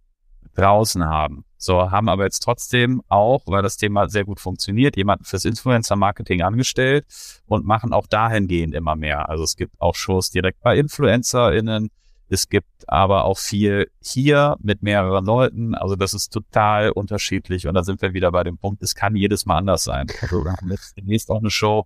[0.55, 1.45] draußen haben.
[1.63, 6.41] So, haben aber jetzt trotzdem auch, weil das Thema sehr gut funktioniert, jemanden fürs Influencer-Marketing
[6.41, 7.05] angestellt
[7.47, 9.29] und machen auch dahingehend immer mehr.
[9.29, 11.91] Also es gibt auch Shows direkt bei InfluencerInnen.
[12.31, 15.75] Es gibt aber auch viel hier mit mehreren Leuten.
[15.75, 17.67] Also das ist total unterschiedlich.
[17.67, 20.07] Und da sind wir wieder bei dem Punkt, es kann jedes Mal anders sein.
[20.23, 21.85] Also wir haben jetzt demnächst auch eine Show,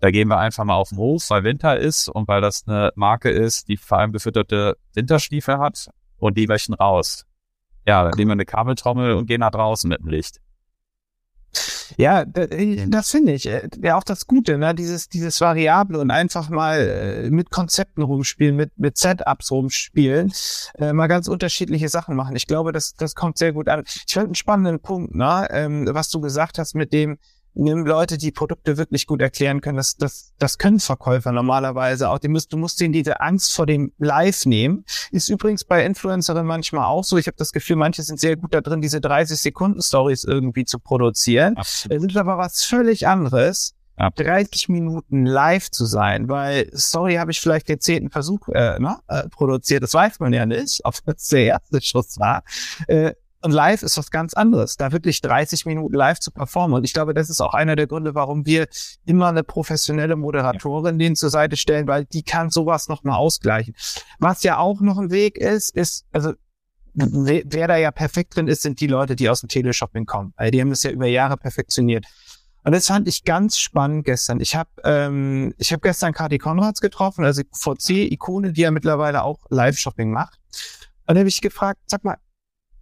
[0.00, 2.92] da gehen wir einfach mal auf den Hof, weil Winter ist und weil das eine
[2.94, 5.88] Marke ist, die vor allem gefütterte Winterstiefel hat
[6.18, 7.24] und die möchten raus.
[7.88, 10.40] Ja, dann nehmen wir eine Kabeltrommel und gehen nach draußen mit dem Licht.
[11.96, 13.46] Ja, das finde ich.
[13.46, 14.74] Äh, ja, auch das Gute, ne?
[14.74, 20.30] Dieses, dieses Variable und einfach mal äh, mit Konzepten rumspielen, mit, mit Setups rumspielen,
[20.76, 22.36] äh, mal ganz unterschiedliche Sachen machen.
[22.36, 23.84] Ich glaube, das, das kommt sehr gut an.
[23.86, 25.48] Ich fand einen spannenden Punkt, ne?
[25.50, 27.16] Ähm, was du gesagt hast mit dem,
[27.58, 29.76] Leute, die Produkte wirklich gut erklären können.
[29.76, 32.18] Das, das, das können Verkäufer normalerweise auch.
[32.18, 34.84] Die musst, du musst denen diese Angst vor dem Live nehmen.
[35.10, 37.16] Ist übrigens bei Influencerinnen manchmal auch so.
[37.16, 40.64] Ich habe das Gefühl, manche sind sehr gut da drin, diese 30 Sekunden Stories irgendwie
[40.64, 41.54] zu produzieren.
[41.58, 43.74] Es ist aber was völlig anderes.
[43.96, 48.78] Ab 30 Minuten live zu sein, weil Story habe ich vielleicht den zehnten Versuch äh,
[48.78, 52.44] ne, äh, produziert, das weiß man ja nicht, ob das der erste Schuss war.
[52.86, 56.76] Äh, und live ist was ganz anderes, da wirklich 30 Minuten live zu performen.
[56.76, 58.66] Und ich glaube, das ist auch einer der Gründe, warum wir
[59.04, 63.74] immer eine professionelle Moderatorin denen zur Seite stellen, weil die kann sowas nochmal ausgleichen.
[64.18, 66.32] Was ja auch noch ein Weg ist, ist, also
[66.94, 70.32] wer da ja perfekt drin ist, sind die Leute, die aus dem Teleshopping kommen.
[70.36, 72.06] Weil die haben das ja über Jahre perfektioniert.
[72.64, 74.40] Und das fand ich ganz spannend gestern.
[74.40, 79.38] Ich habe ähm, ich hab gestern Kati Konrads getroffen, also VC-Ikone, die ja mittlerweile auch
[79.48, 80.38] Live-Shopping macht.
[81.06, 82.18] Und da habe ich gefragt, sag mal,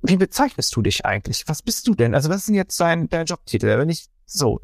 [0.02, 1.44] wie bezeichnest du dich eigentlich?
[1.46, 2.14] Was bist du denn?
[2.14, 3.78] Also was ist denn jetzt dein, dein Jobtitel?
[3.78, 4.60] Wenn ich so.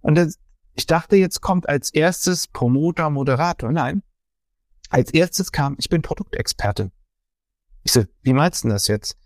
[0.00, 0.38] Und das,
[0.74, 3.70] ich dachte, jetzt kommt als erstes Promoter, Moderator.
[3.72, 4.02] Nein.
[4.90, 6.90] Als erstes kam, ich bin Produktexperte.
[7.82, 9.16] Ich so, wie meinst du das jetzt?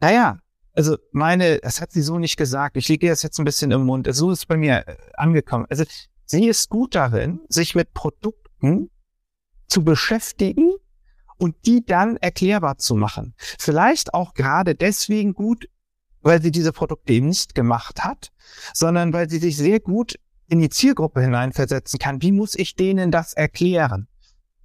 [0.00, 0.38] Naja,
[0.74, 2.76] also meine, das hat sie so nicht gesagt.
[2.76, 4.08] Ich lege das jetzt ein bisschen im Mund.
[4.10, 5.66] So ist es bei mir äh, angekommen.
[5.70, 5.84] Also
[6.24, 8.90] sie ist gut darin, sich mit Produkten
[9.68, 10.74] zu beschäftigen,
[11.38, 13.34] und die dann erklärbar zu machen.
[13.58, 15.68] Vielleicht auch gerade deswegen gut,
[16.22, 18.32] weil sie diese Produkte eben nicht gemacht hat,
[18.72, 20.18] sondern weil sie sich sehr gut
[20.48, 22.22] in die Zielgruppe hineinversetzen kann.
[22.22, 24.08] Wie muss ich denen das erklären?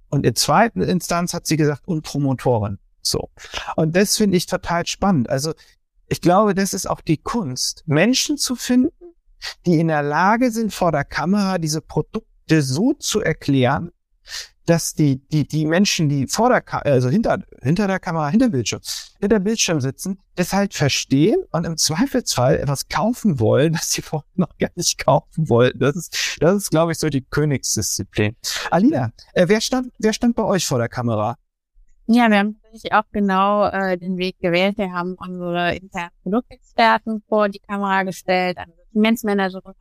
[0.08, 2.78] Und in zweiter Instanz hat sie gesagt, und Promotoren.
[3.00, 3.30] So.
[3.76, 5.28] Und das finde ich total spannend.
[5.28, 5.54] Also
[6.08, 9.14] ich glaube, das ist auch die Kunst, Menschen zu finden,
[9.66, 13.90] die in der Lage sind, vor der Kamera diese Produkte so zu erklären,
[14.66, 18.48] dass die, die, die Menschen, die vor der, Ka also hinter, hinter der Kamera, hinter
[18.48, 18.80] Bildschirm,
[19.20, 24.26] hinter Bildschirm sitzen, das halt verstehen und im Zweifelsfall etwas kaufen wollen, das sie vorher
[24.34, 25.78] noch gar nicht kaufen wollten.
[25.78, 28.36] Das ist, das ist, glaube ich, so die Königsdisziplin.
[28.70, 31.36] Alina, äh, wer stand, wer stand bei euch vor der Kamera?
[32.06, 34.76] Ja, wir haben natürlich auch genau äh, den Weg gewählt.
[34.76, 39.74] Wir haben unsere internen Produktexperten vor die Kamera gestellt, eine Sortimentsmanagerin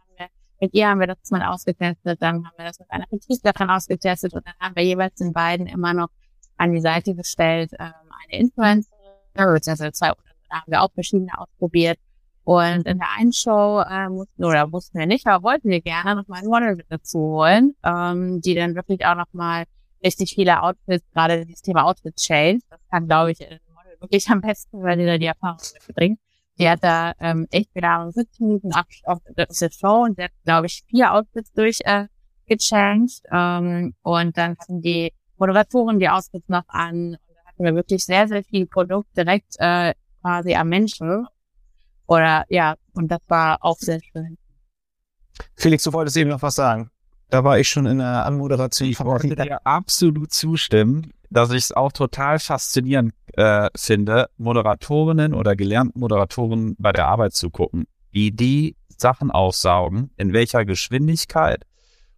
[0.62, 4.34] mit ihr haben wir das mal ausgetestet, dann haben wir das mit einer Vertrieblerin ausgetestet
[4.34, 6.10] und dann haben wir jeweils den beiden immer noch
[6.58, 7.92] an die Seite gestellt, ähm,
[8.24, 8.94] eine Influencerin,
[9.34, 10.14] beziehungsweise zwei,
[10.50, 11.98] da haben wir auch verschiedene ausprobiert.
[12.44, 16.16] Und in der einen Show äh, mussten, oder mussten wir nicht, aber wollten wir gerne
[16.16, 19.66] noch mal ein Model mit dazu holen, ähm, die dann wirklich auch noch mal
[20.04, 24.28] richtig viele Outfits, gerade dieses Thema Outfit Change, das kann, glaube ich, ein Model wirklich
[24.30, 26.20] am besten, weil die da die Erfahrung mitbringt.
[26.62, 30.32] Die hat da ähm, echt wieder 17 Minuten auf, auf der Show und der hat,
[30.46, 32.06] glaube ich, vier Outfits durch äh,
[32.46, 33.24] gechanged.
[33.32, 36.94] Ähm, und dann hatten die Moderatoren die Outfits noch an.
[36.94, 41.26] Und dann hat wir wirklich sehr, sehr viel Produkt direkt äh, quasi am Menschen.
[42.06, 44.38] Oder ja, und das war auch sehr schön.
[45.56, 46.92] Felix, du wolltest eben noch was sagen.
[47.32, 48.88] Da war ich schon in der Anmoderation.
[48.88, 55.56] Ich wollte dir absolut zustimmen, dass ich es auch total faszinierend äh, finde, Moderatorinnen oder
[55.56, 61.66] gelernten Moderatoren bei der Arbeit zu gucken, wie die Sachen aufsaugen, in welcher Geschwindigkeit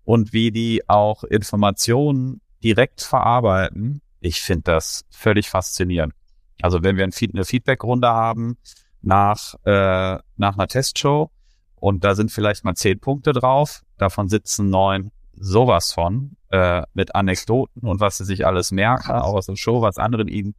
[0.03, 4.01] und wie die auch Informationen direkt verarbeiten.
[4.19, 6.13] Ich finde das völlig faszinierend.
[6.61, 8.57] Also wenn wir eine Feedback-Runde haben
[9.01, 11.29] nach, äh, nach einer Testshow
[11.75, 17.15] und da sind vielleicht mal zehn Punkte drauf, davon sitzen neun sowas von äh, mit
[17.15, 20.55] Anekdoten und was sie sich alles merken, auch aus der Show, was andere ihnen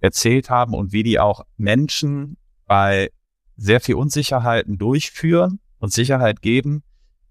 [0.00, 2.36] erzählt haben und wie die auch Menschen
[2.66, 3.10] bei
[3.56, 6.82] sehr viel Unsicherheiten durchführen und Sicherheit geben,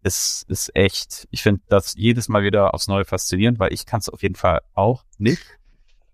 [0.04, 1.28] ist, ist echt.
[1.32, 4.36] Ich finde das jedes Mal wieder aufs Neue faszinierend, weil ich kann es auf jeden
[4.36, 5.42] Fall auch nicht.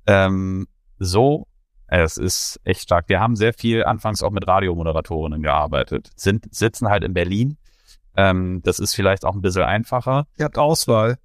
[0.05, 0.67] Ähm,
[0.97, 1.47] so,
[1.87, 3.09] es ist echt stark.
[3.09, 7.57] Wir haben sehr viel anfangs auch mit Radiomoderatorinnen gearbeitet, sind, sitzen halt in Berlin.
[8.19, 10.27] Ähm, das ist vielleicht auch ein bisschen einfacher.
[10.37, 11.17] Ihr habt Auswahl.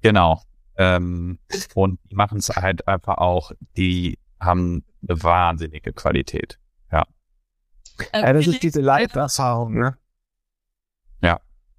[0.00, 0.42] Genau.
[0.76, 1.38] Ähm,
[1.74, 6.58] und die machen es halt einfach auch, die haben eine wahnsinnige Qualität.
[6.90, 7.04] Ja.
[8.12, 9.96] Äh, ja, das ist diese Live-Erfahrung, ne?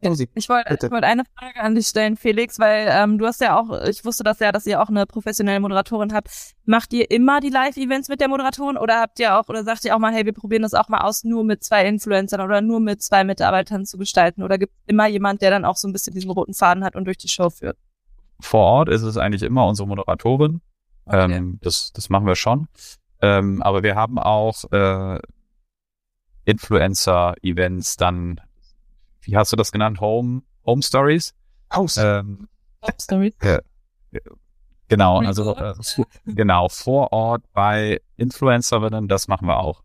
[0.04, 0.12] Ja.
[0.36, 3.60] Ich wollte ich wollte eine Frage an dich stellen, Felix, weil ähm, du hast ja
[3.60, 6.30] auch, ich wusste das ja, dass ihr auch eine professionelle Moderatorin habt.
[6.66, 9.96] Macht ihr immer die Live-Events mit der Moderatorin oder habt ihr auch, oder sagt ihr
[9.96, 12.80] auch mal, hey, wir probieren das auch mal aus, nur mit zwei Influencern oder nur
[12.80, 14.44] mit zwei Mitarbeitern zu gestalten?
[14.44, 16.96] Oder gibt es immer jemand, der dann auch so ein bisschen diesen roten Faden hat
[16.96, 17.78] und durch die Show führt?
[18.40, 20.62] Vor Ort ist es eigentlich immer unsere Moderatorin.
[21.06, 21.34] Okay.
[21.34, 22.68] Ähm, das, das machen wir schon.
[23.22, 25.20] Ähm, aber wir haben auch äh,
[26.46, 28.42] Influencer-Events dann
[29.24, 30.00] wie hast du das genannt?
[30.00, 31.34] Home, Home Stories?
[31.74, 31.98] House.
[31.98, 32.48] Ähm,
[32.84, 33.34] Home Stories.
[33.42, 33.60] Ja,
[34.88, 35.74] genau, also äh,
[36.26, 39.84] genau, vor Ort bei Influencerinnen, das machen wir auch.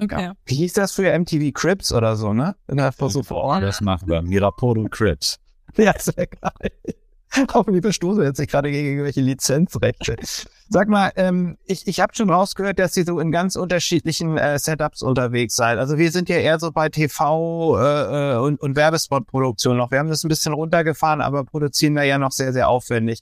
[0.00, 0.22] Okay.
[0.22, 0.32] Ja.
[0.44, 2.54] Wie hieß das für MTV Crips oder so, ne?
[2.68, 3.62] Einfach so vor Ort.
[3.62, 4.22] Das machen wir.
[4.22, 5.38] Mirapodo Crips.
[5.76, 6.72] Ja, sehr geil.
[7.54, 10.16] Hoffentlich verstoße jetzt nicht gerade gegen irgendwelche Lizenzrechte.
[10.70, 14.58] Sag mal, ähm, ich, ich habe schon rausgehört, dass Sie so in ganz unterschiedlichen äh,
[14.58, 15.78] Setups unterwegs seid.
[15.78, 19.90] Also wir sind ja eher so bei TV äh, äh, und, und Werbespotproduktion noch.
[19.90, 23.20] Wir haben das ein bisschen runtergefahren, aber produzieren da ja noch sehr, sehr aufwendig.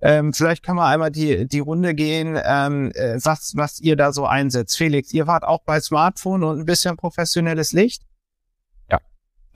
[0.00, 4.12] Ähm, vielleicht können wir einmal die, die Runde gehen, ähm, äh, was, was ihr da
[4.12, 4.76] so einsetzt.
[4.76, 8.02] Felix, ihr wart auch bei Smartphone und ein bisschen professionelles Licht?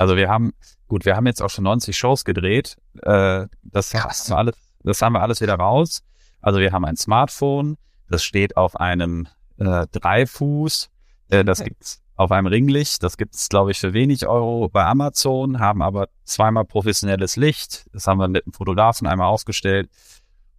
[0.03, 0.53] Also wir haben
[0.93, 2.77] Gut, wir haben jetzt auch schon 90 Shows gedreht.
[3.01, 4.25] Äh, das, Krass.
[4.25, 6.03] haben wir alles, das haben wir alles wieder raus.
[6.43, 7.79] Also wir haben ein Smartphone,
[8.11, 9.27] das steht auf einem
[9.57, 10.91] äh, Dreifuß.
[11.31, 11.71] Äh, das okay.
[11.71, 13.03] gibt's auf einem Ringlicht.
[13.03, 17.87] Das gibt's, glaube ich, für wenig Euro bei Amazon, haben aber zweimal professionelles Licht.
[17.95, 19.89] Das haben wir mit einem Fotografen einmal aufgestellt.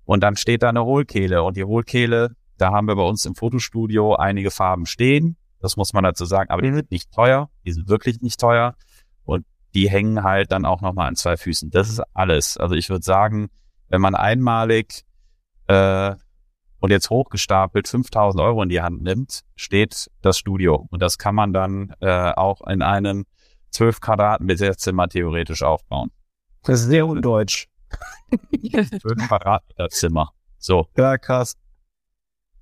[0.03, 1.43] Und dann steht da eine Hohlkehle.
[1.43, 5.37] Und die Hohlkehle, da haben wir bei uns im Fotostudio einige Farben stehen.
[5.59, 6.49] Das muss man dazu sagen.
[6.49, 7.51] Aber die sind nicht teuer.
[7.67, 8.75] Die sind wirklich nicht teuer.
[9.26, 11.71] Und die hängen halt dann auch nochmal an zwei Füßen.
[11.71, 12.57] Das ist alles.
[12.57, 13.49] Also ich würde sagen,
[13.89, 15.03] wenn man einmalig
[15.67, 16.15] äh,
[16.80, 20.88] und jetzt hochgestapelt 5000 Euro in die Hand nimmt, steht das Studio.
[20.89, 23.26] Und das kann man dann äh, auch in einem
[23.71, 26.11] 12 Quadratmeter Zimmer theoretisch aufbauen.
[26.63, 27.67] Das ist sehr undeutsch.
[28.61, 30.34] 12 Quadratmeter Zimmer.
[30.57, 30.88] So.
[30.97, 31.55] Ja, krass.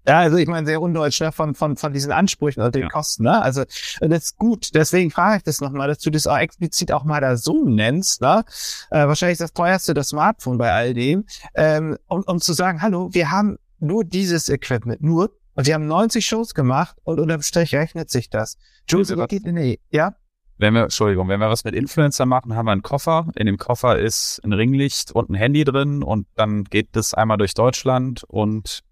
[0.07, 1.31] Ja, also ich meine, sehr undeutsch ne?
[1.31, 2.89] von, von, von diesen Ansprüchen und den ja.
[2.89, 3.23] Kosten.
[3.23, 3.41] Ne?
[3.41, 3.63] Also
[3.99, 4.69] das ist gut.
[4.73, 8.21] Deswegen frage ich das nochmal, dass du das auch explizit auch mal da so nennst.
[8.21, 8.43] Ne?
[8.89, 11.25] Äh, wahrscheinlich das teuerste das Smartphone bei all dem.
[11.53, 15.31] Ähm, um, um zu sagen, hallo, wir haben nur dieses Equipment, nur.
[15.53, 18.57] Und wir haben 90 Shows gemacht und unterm Strich rechnet sich das.
[18.87, 20.15] Jules, geht in die, ja?
[20.57, 23.27] Wenn wir, Entschuldigung, wenn wir was mit Influencer machen, haben wir einen Koffer.
[23.35, 27.37] In dem Koffer ist ein Ringlicht und ein Handy drin und dann geht das einmal
[27.37, 28.83] durch Deutschland und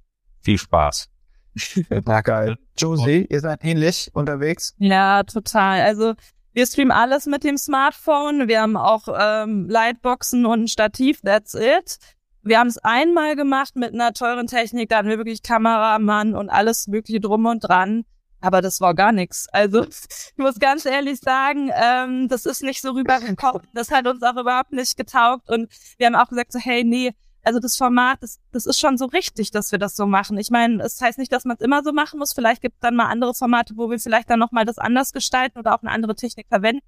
[0.50, 1.10] viel Spaß.
[2.06, 2.58] Na geil.
[2.76, 4.74] Josie, ihr seid ähnlich unterwegs?
[4.80, 5.82] Ja, total.
[5.82, 6.16] Also
[6.54, 8.48] wir streamen alles mit dem Smartphone.
[8.48, 12.00] Wir haben auch ähm, Lightboxen und ein Stativ, that's it.
[12.42, 16.50] Wir haben es einmal gemacht mit einer teuren Technik, da hatten wir wirklich Kameramann und
[16.50, 18.06] alles mögliche drum und dran.
[18.42, 19.48] Aber das war gar nichts.
[19.52, 23.68] Also ich muss ganz ehrlich sagen, ähm, das ist nicht so rübergekommen.
[23.76, 25.48] Das hat uns auch überhaupt nicht getaugt.
[25.50, 27.14] Und wir haben auch gesagt, so, hey, nee,
[27.44, 30.38] also das Format, das, das ist schon so richtig, dass wir das so machen.
[30.38, 32.34] Ich meine, es das heißt nicht, dass man es immer so machen muss.
[32.34, 35.60] Vielleicht gibt es dann mal andere Formate, wo wir vielleicht dann nochmal das anders gestalten
[35.60, 36.86] oder auch eine andere Technik verwenden.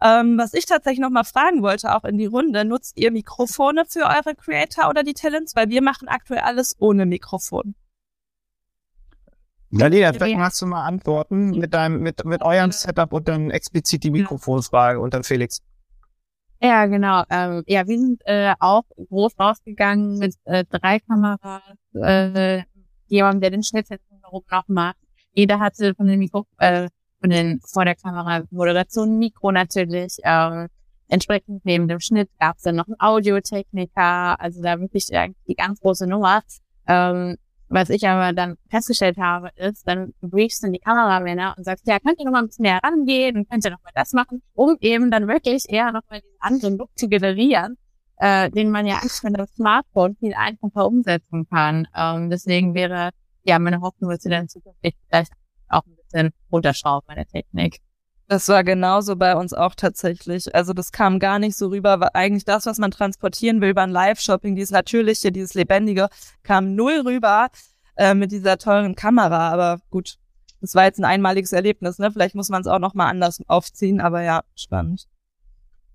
[0.00, 4.04] Ähm, was ich tatsächlich nochmal fragen wollte, auch in die Runde, nutzt ihr Mikrofone für
[4.04, 5.56] eure Creator oder die Talents?
[5.56, 7.74] Weil wir machen aktuell alles ohne Mikrofon.
[9.70, 14.02] Galina, vielleicht magst du mal antworten mit deinem, mit, mit eurem Setup und dann explizit
[14.02, 15.60] die Mikrofonsfrage und dann Felix.
[16.60, 17.22] Ja, genau.
[17.30, 21.62] Ähm, ja, wir sind äh, auch groß rausgegangen mit äh, drei Kameras,
[21.94, 22.62] äh,
[23.06, 24.96] jemandem, der den Schnitt jetzt noch macht.
[25.32, 26.88] Jeder hatte von den Mikro, äh,
[27.20, 30.16] von den vor der Kamera Moderation Mikro natürlich.
[30.24, 30.66] Ähm,
[31.08, 35.80] entsprechend neben dem Schnitt gab es dann noch einen Audiotechniker, also da wirklich die ganz
[35.80, 36.42] große Nummer.
[36.88, 37.36] Ähm,
[37.68, 41.98] was ich aber dann festgestellt habe, ist, dann briefst du die Kameramänner und sagst, ja,
[41.98, 44.42] könnt ihr noch mal ein bisschen näher rangehen und könnt ihr noch mal das machen,
[44.54, 47.76] um eben dann wirklich eher noch mal diesen anderen Look zu generieren,
[48.16, 51.86] äh, den man ja eigentlich mit einem Smartphone viel einfacher umsetzen kann.
[51.94, 53.10] Ähm, deswegen wäre
[53.42, 55.32] ja meine Hoffnung, dass sie dann zukünftig vielleicht
[55.68, 57.80] auch ein bisschen runterschrauben bei der Technik.
[58.28, 60.54] Das war genauso bei uns auch tatsächlich.
[60.54, 63.90] Also das kam gar nicht so rüber, weil eigentlich das, was man transportieren will beim
[63.90, 66.08] Live-Shopping, dieses Natürliche, dieses Lebendige,
[66.42, 67.48] kam null rüber
[67.96, 69.48] äh, mit dieser teuren Kamera.
[69.50, 70.18] Aber gut,
[70.60, 71.98] das war jetzt ein einmaliges Erlebnis.
[71.98, 72.10] Ne?
[72.12, 75.08] Vielleicht muss man es auch noch mal anders aufziehen, aber ja, spannend.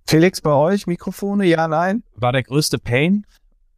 [0.07, 2.03] Felix, bei euch Mikrofone, ja, nein?
[2.15, 3.27] War der größte Pain,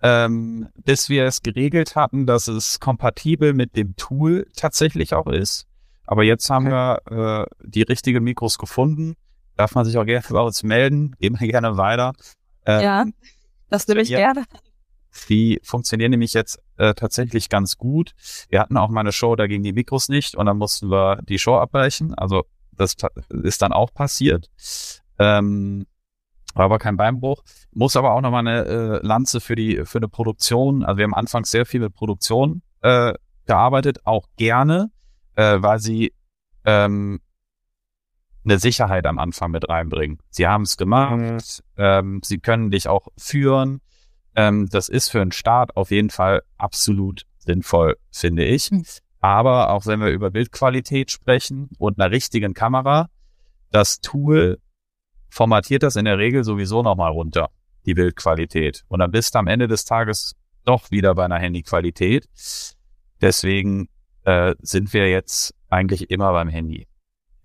[0.01, 5.67] ähm, bis wir es geregelt hatten, dass es kompatibel mit dem Tool tatsächlich auch ist.
[6.07, 6.99] Aber jetzt haben okay.
[7.09, 9.15] wir äh, die richtigen Mikros gefunden.
[9.55, 11.15] Darf man sich auch gerne bei uns melden.
[11.19, 12.13] Gehen wir gerne weiter.
[12.65, 13.05] Äh, ja,
[13.69, 14.45] das nehme ich ja, gerne.
[15.29, 18.11] Die funktionieren nämlich jetzt äh, tatsächlich ganz gut.
[18.49, 21.21] Wir hatten auch mal eine Show, da gingen die Mikros nicht und dann mussten wir
[21.23, 22.13] die Show abbrechen.
[22.13, 22.95] Also das
[23.29, 24.49] ist dann auch passiert.
[25.17, 25.85] Ähm,
[26.53, 27.43] war aber kein Beinbruch.
[27.71, 30.83] Muss aber auch nochmal eine äh, Lanze für die für eine Produktion.
[30.83, 33.13] Also wir haben anfangs sehr viel mit Produktion äh,
[33.45, 34.91] gearbeitet, auch gerne
[35.35, 36.13] äh, weil sie
[36.65, 37.19] ähm,
[38.43, 40.19] eine Sicherheit am Anfang mit reinbringen.
[40.29, 41.59] Sie haben es gemacht, mhm.
[41.77, 43.81] ähm, sie können dich auch führen.
[44.35, 48.71] Ähm, das ist für einen Start auf jeden Fall absolut sinnvoll, finde ich.
[48.71, 48.83] Mhm.
[49.19, 53.09] Aber auch wenn wir über Bildqualität sprechen und einer richtigen Kamera,
[53.71, 54.59] das Tool
[55.29, 57.49] formatiert das in der Regel sowieso nochmal runter,
[57.85, 58.83] die Bildqualität.
[58.87, 62.29] Und dann bist du am Ende des Tages doch wieder bei einer Handyqualität.
[63.21, 63.89] Deswegen
[64.25, 66.87] äh, sind wir jetzt eigentlich immer beim Handy.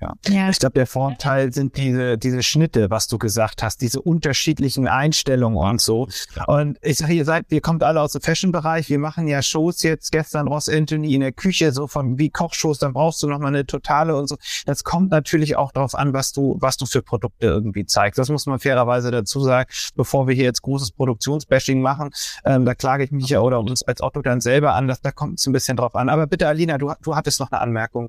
[0.01, 0.15] Ja.
[0.29, 0.49] ja.
[0.49, 5.59] Ich glaube, der Vorteil sind diese, diese Schnitte, was du gesagt hast, diese unterschiedlichen Einstellungen
[5.59, 6.09] und so.
[6.47, 8.89] Und ich sage, ihr seid, ihr kommt alle aus dem Fashion-Bereich.
[8.89, 12.79] Wir machen ja Shows jetzt gestern Ross Anthony in der Küche, so von wie Kochshows,
[12.79, 14.37] dann brauchst du nochmal eine totale und so.
[14.65, 18.19] Das kommt natürlich auch darauf an, was du, was du für Produkte irgendwie zeigst.
[18.19, 22.11] Das muss man fairerweise dazu sagen, bevor wir hier jetzt großes Produktionsbashing machen.
[22.45, 24.89] Ähm, da klage ich mich ja oder uns als Otto dann selber an.
[24.89, 26.09] Das, da kommt es ein bisschen drauf an.
[26.09, 28.09] Aber bitte, Alina, du, du hattest noch eine Anmerkung.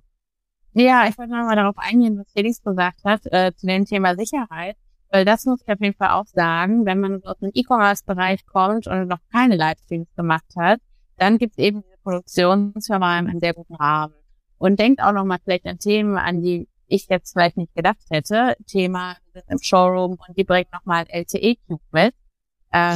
[0.74, 4.78] Ja, ich wollte nochmal darauf eingehen, was Felix gesagt hat, äh, zu dem Thema Sicherheit.
[5.10, 8.88] Weil das muss ich auf jeden Fall auch sagen, wenn man aus dem E-Commerce-Bereich kommt
[8.88, 10.80] und noch keine Livestreams gemacht hat,
[11.18, 14.14] dann gibt es eben diese Produktionsfirma einen sehr guten Rahmen.
[14.58, 18.56] Und denkt auch nochmal vielleicht an Themen, an die ich jetzt vielleicht nicht gedacht hätte.
[18.68, 19.18] Thema,
[19.48, 22.16] im Showroom und die bringt nochmal LTE-Cube mit.
[22.74, 22.96] Äh,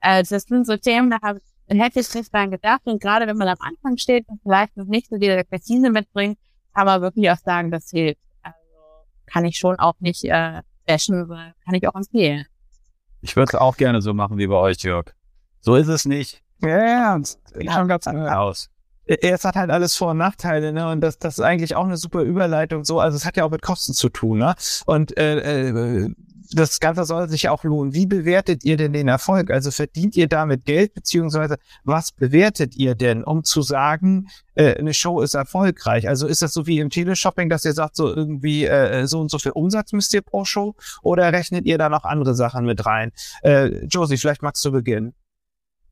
[0.00, 2.82] äh, das sind so Themen, da habe ich hätte ich nicht dran gedacht.
[2.84, 6.38] Und gerade wenn man am Anfang steht und vielleicht noch nicht so die Expertise mitbringt,
[6.74, 8.20] kann man wirklich auch sagen, das hilft.
[8.42, 8.58] Also
[9.26, 11.28] kann ich schon auch nicht äh, bashen,
[11.64, 12.46] kann ich auch empfehlen.
[13.20, 15.06] Ich würde es auch gerne so machen wie bei euch, Jörg.
[15.60, 16.42] So ist es nicht.
[16.60, 17.20] Ja, ja,
[17.60, 17.72] ja.
[17.72, 18.68] schon ganz aus.
[19.06, 20.90] Es hat halt alles Vor- und Nachteile, ne?
[20.90, 23.00] Und das, das ist eigentlich auch eine super Überleitung so.
[23.00, 24.54] Also es hat ja auch mit Kosten zu tun, ne?
[24.86, 26.14] Und äh, äh,
[26.52, 27.94] das Ganze soll sich auch lohnen.
[27.94, 29.50] Wie bewertet ihr denn den Erfolg?
[29.50, 34.94] Also verdient ihr damit Geld, beziehungsweise was bewertet ihr denn, um zu sagen, äh, eine
[34.94, 36.08] Show ist erfolgreich?
[36.08, 39.30] Also ist das so wie im Teleshopping, dass ihr sagt, so irgendwie äh, so und
[39.30, 40.74] so viel Umsatz müsst ihr pro Show?
[41.02, 43.12] Oder rechnet ihr da noch andere Sachen mit rein?
[43.42, 45.14] Äh, Josie, vielleicht magst du beginnen.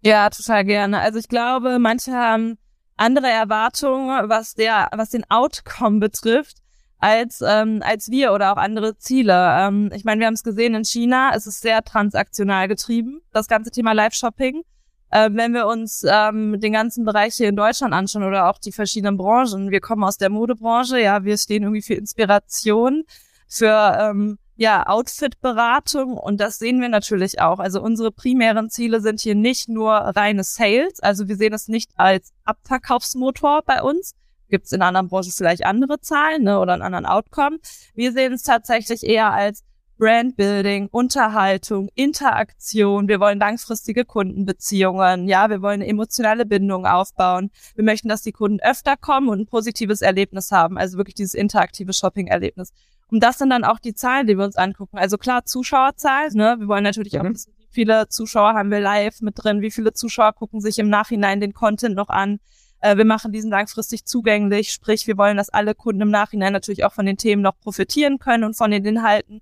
[0.00, 0.98] Ja, total gerne.
[0.98, 2.59] Also ich glaube, manche haben
[2.96, 6.62] andere Erwartungen, was der, was den Outcome betrifft
[7.03, 9.34] als, ähm, als wir oder auch andere Ziele.
[9.34, 13.48] Ähm, ich meine, wir haben es gesehen in China, es ist sehr transaktional getrieben, das
[13.48, 14.62] ganze Thema Live-Shopping.
[15.11, 18.70] Äh, wenn wir uns ähm, den ganzen Bereich hier in Deutschland anschauen oder auch die
[18.70, 23.03] verschiedenen Branchen, wir kommen aus der Modebranche, ja, wir stehen irgendwie für Inspiration,
[23.48, 27.59] für ähm, ja, Outfit-Beratung und das sehen wir natürlich auch.
[27.59, 31.90] Also unsere primären Ziele sind hier nicht nur reine Sales, also wir sehen es nicht
[31.96, 34.14] als Abverkaufsmotor bei uns,
[34.53, 37.59] Gibt es in anderen Branchen vielleicht andere Zahlen ne, oder einen anderen Outcome?
[37.94, 39.64] Wir sehen es tatsächlich eher als
[39.96, 43.09] Brandbuilding, Unterhaltung, Interaktion.
[43.09, 45.26] Wir wollen langfristige Kundenbeziehungen.
[45.26, 47.50] Ja, wir wollen eine emotionale Bindung aufbauen.
[47.76, 50.76] Wir möchten, dass die Kunden öfter kommen und ein positives Erlebnis haben.
[50.76, 52.74] Also wirklich dieses interaktive Shopping-Erlebnis.
[53.11, 54.98] Und das sind dann auch die Zahlen, die wir uns angucken.
[54.98, 56.34] Also klar, Zuschauerzahlen.
[56.34, 56.57] Ne?
[56.59, 57.32] Wir wollen natürlich auch mhm.
[57.32, 60.90] wissen, wie viele Zuschauer haben wir live mit drin, wie viele Zuschauer gucken sich im
[60.90, 62.38] Nachhinein den Content noch an.
[62.83, 66.85] Äh, wir machen diesen langfristig zugänglich, sprich, wir wollen, dass alle Kunden im Nachhinein natürlich
[66.85, 69.41] auch von den Themen noch profitieren können und von den Inhalten.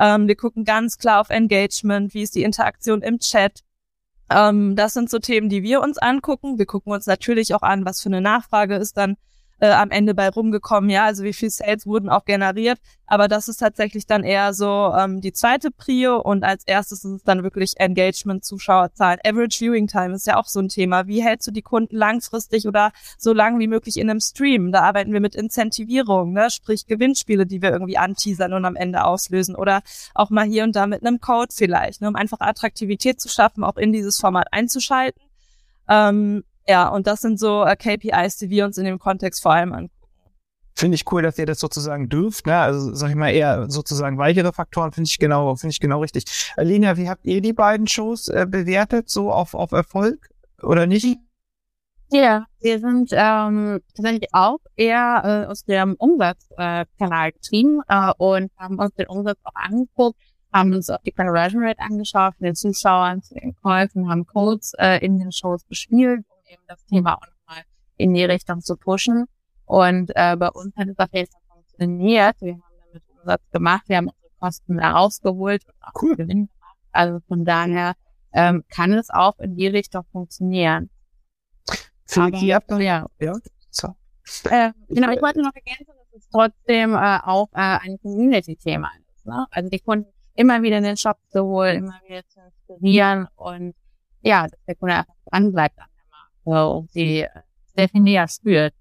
[0.00, 3.60] Ähm, wir gucken ganz klar auf Engagement, wie ist die Interaktion im Chat.
[4.30, 6.58] Ähm, das sind so Themen, die wir uns angucken.
[6.58, 9.16] Wir gucken uns natürlich auch an, was für eine Nachfrage ist dann
[9.60, 12.78] äh, am Ende bei rumgekommen, ja, also wie viel Sales wurden auch generiert.
[13.06, 17.12] Aber das ist tatsächlich dann eher so ähm, die zweite Prio und als erstes ist
[17.12, 19.18] es dann wirklich Engagement, Zuschauerzahlen.
[19.24, 21.06] Average Viewing Time ist ja auch so ein Thema.
[21.06, 24.72] Wie hältst du die Kunden langfristig oder so lang wie möglich in einem Stream?
[24.72, 26.50] Da arbeiten wir mit Incentivierung, ne?
[26.50, 29.80] sprich Gewinnspiele, die wir irgendwie anteasern und am Ende auslösen oder
[30.14, 32.08] auch mal hier und da mit einem Code vielleicht, ne?
[32.08, 35.22] um einfach Attraktivität zu schaffen, auch in dieses Format einzuschalten.
[35.88, 39.52] Ähm, ja, und das sind so äh, KPIs, die wir uns in dem Kontext vor
[39.52, 39.94] allem angucken.
[40.76, 42.56] Finde ich cool, dass ihr das sozusagen dürft, ne?
[42.56, 46.52] Also sag ich mal eher sozusagen weichere Faktoren finde ich genau, finde ich genau richtig.
[46.56, 50.28] Alina, wie habt ihr die beiden Shows äh, bewertet, so auf, auf Erfolg
[50.62, 51.18] oder nicht?
[52.10, 58.50] Ja, wir sind ähm, tatsächlich auch eher äh, aus dem Umsatzkanal äh, getrieben äh, und
[58.56, 60.18] haben uns den Umsatz auch angeguckt,
[60.52, 65.04] haben uns auch die Conversion Rate angeschaut den Zuschauern zu den Käufen, haben Codes äh,
[65.04, 67.64] in den Shows gespielt, eben das Thema auch nochmal
[67.96, 69.26] in die Richtung zu pushen.
[69.64, 72.36] Und äh, bei uns hat es auf jeden Fall funktioniert.
[72.40, 76.16] Wir haben damit Umsatz gemacht, wir haben unsere Kosten da rausgeholt und auch cool.
[76.16, 76.78] Gewinn gemacht.
[76.92, 77.94] Also von daher
[78.32, 80.90] ähm, kann es auch in die Richtung funktionieren.
[82.16, 83.06] Aber, ihr habt ja.
[83.20, 83.34] ja.
[83.70, 83.88] So.
[84.50, 89.26] Äh, genau, ich wollte noch ergänzen, dass es trotzdem äh, auch äh, ein Community-Thema ist.
[89.26, 89.46] Ne?
[89.50, 93.74] Also die Kunden immer wieder in den Shop zu holen, immer wieder zu inspirieren und
[94.20, 95.87] ja, dass der Kunde einfach dran bleibt an
[96.56, 97.26] und sie
[97.92, 98.74] näher spürt.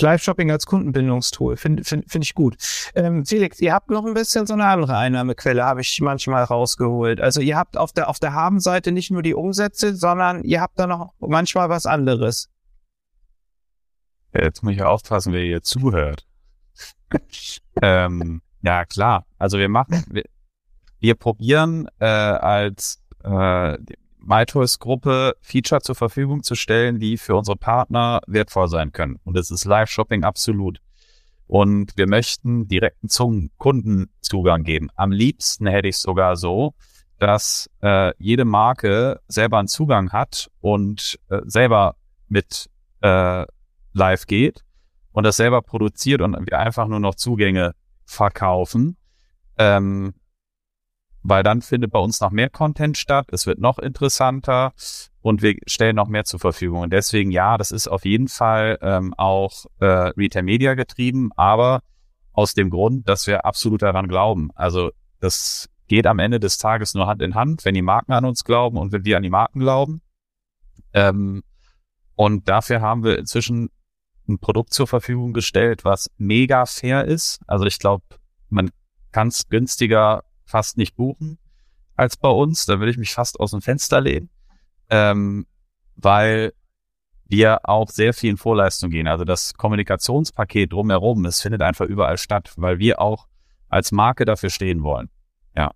[0.00, 2.56] Live-Shopping als Kundenbindungstool, finde find, find ich gut.
[2.94, 7.20] Ähm, Felix, ihr habt noch ein bisschen so eine andere Einnahmequelle, habe ich manchmal rausgeholt.
[7.20, 10.78] Also ihr habt auf der, auf der Habenseite nicht nur die Umsätze, sondern ihr habt
[10.78, 12.48] da noch manchmal was anderes.
[14.34, 16.26] Jetzt muss ich aufpassen, wer hier zuhört.
[17.82, 19.26] ähm, ja, klar.
[19.38, 20.24] Also wir machen, wir,
[21.00, 23.78] wir probieren äh, als äh,
[24.28, 29.18] MyToys-Gruppe Feature zur Verfügung zu stellen, die für unsere Partner wertvoll sein können.
[29.24, 30.80] Und das ist Live-Shopping absolut.
[31.46, 34.90] Und wir möchten direkten zum Kundenzugang geben.
[34.96, 36.74] Am liebsten hätte ich es sogar so,
[37.18, 41.96] dass äh, jede Marke selber einen Zugang hat und äh, selber
[42.28, 42.68] mit
[43.00, 43.46] äh,
[43.94, 44.62] live geht
[45.12, 47.74] und das selber produziert und wir einfach nur noch Zugänge
[48.04, 48.96] verkaufen.
[49.56, 50.14] Ähm,
[51.28, 54.72] weil dann findet bei uns noch mehr Content statt, es wird noch interessanter
[55.20, 56.80] und wir stellen noch mehr zur Verfügung.
[56.80, 61.80] Und deswegen, ja, das ist auf jeden Fall ähm, auch äh, Retail Media getrieben, aber
[62.32, 64.50] aus dem Grund, dass wir absolut daran glauben.
[64.54, 68.24] Also das geht am Ende des Tages nur Hand in Hand, wenn die Marken an
[68.24, 70.00] uns glauben und wenn wir an die Marken glauben.
[70.92, 71.42] Ähm,
[72.14, 73.70] und dafür haben wir inzwischen
[74.28, 77.40] ein Produkt zur Verfügung gestellt, was mega fair ist.
[77.46, 78.04] Also ich glaube,
[78.48, 78.70] man
[79.12, 81.38] kann es günstiger fast nicht buchen
[81.94, 82.66] als bei uns.
[82.66, 84.30] Da würde ich mich fast aus dem Fenster lehnen,
[84.90, 85.46] ähm,
[85.96, 86.52] weil
[87.26, 89.06] wir auch sehr viel in Vorleistung gehen.
[89.06, 93.28] Also das Kommunikationspaket drumherum, es findet einfach überall statt, weil wir auch
[93.68, 95.10] als Marke dafür stehen wollen.
[95.54, 95.72] Ja.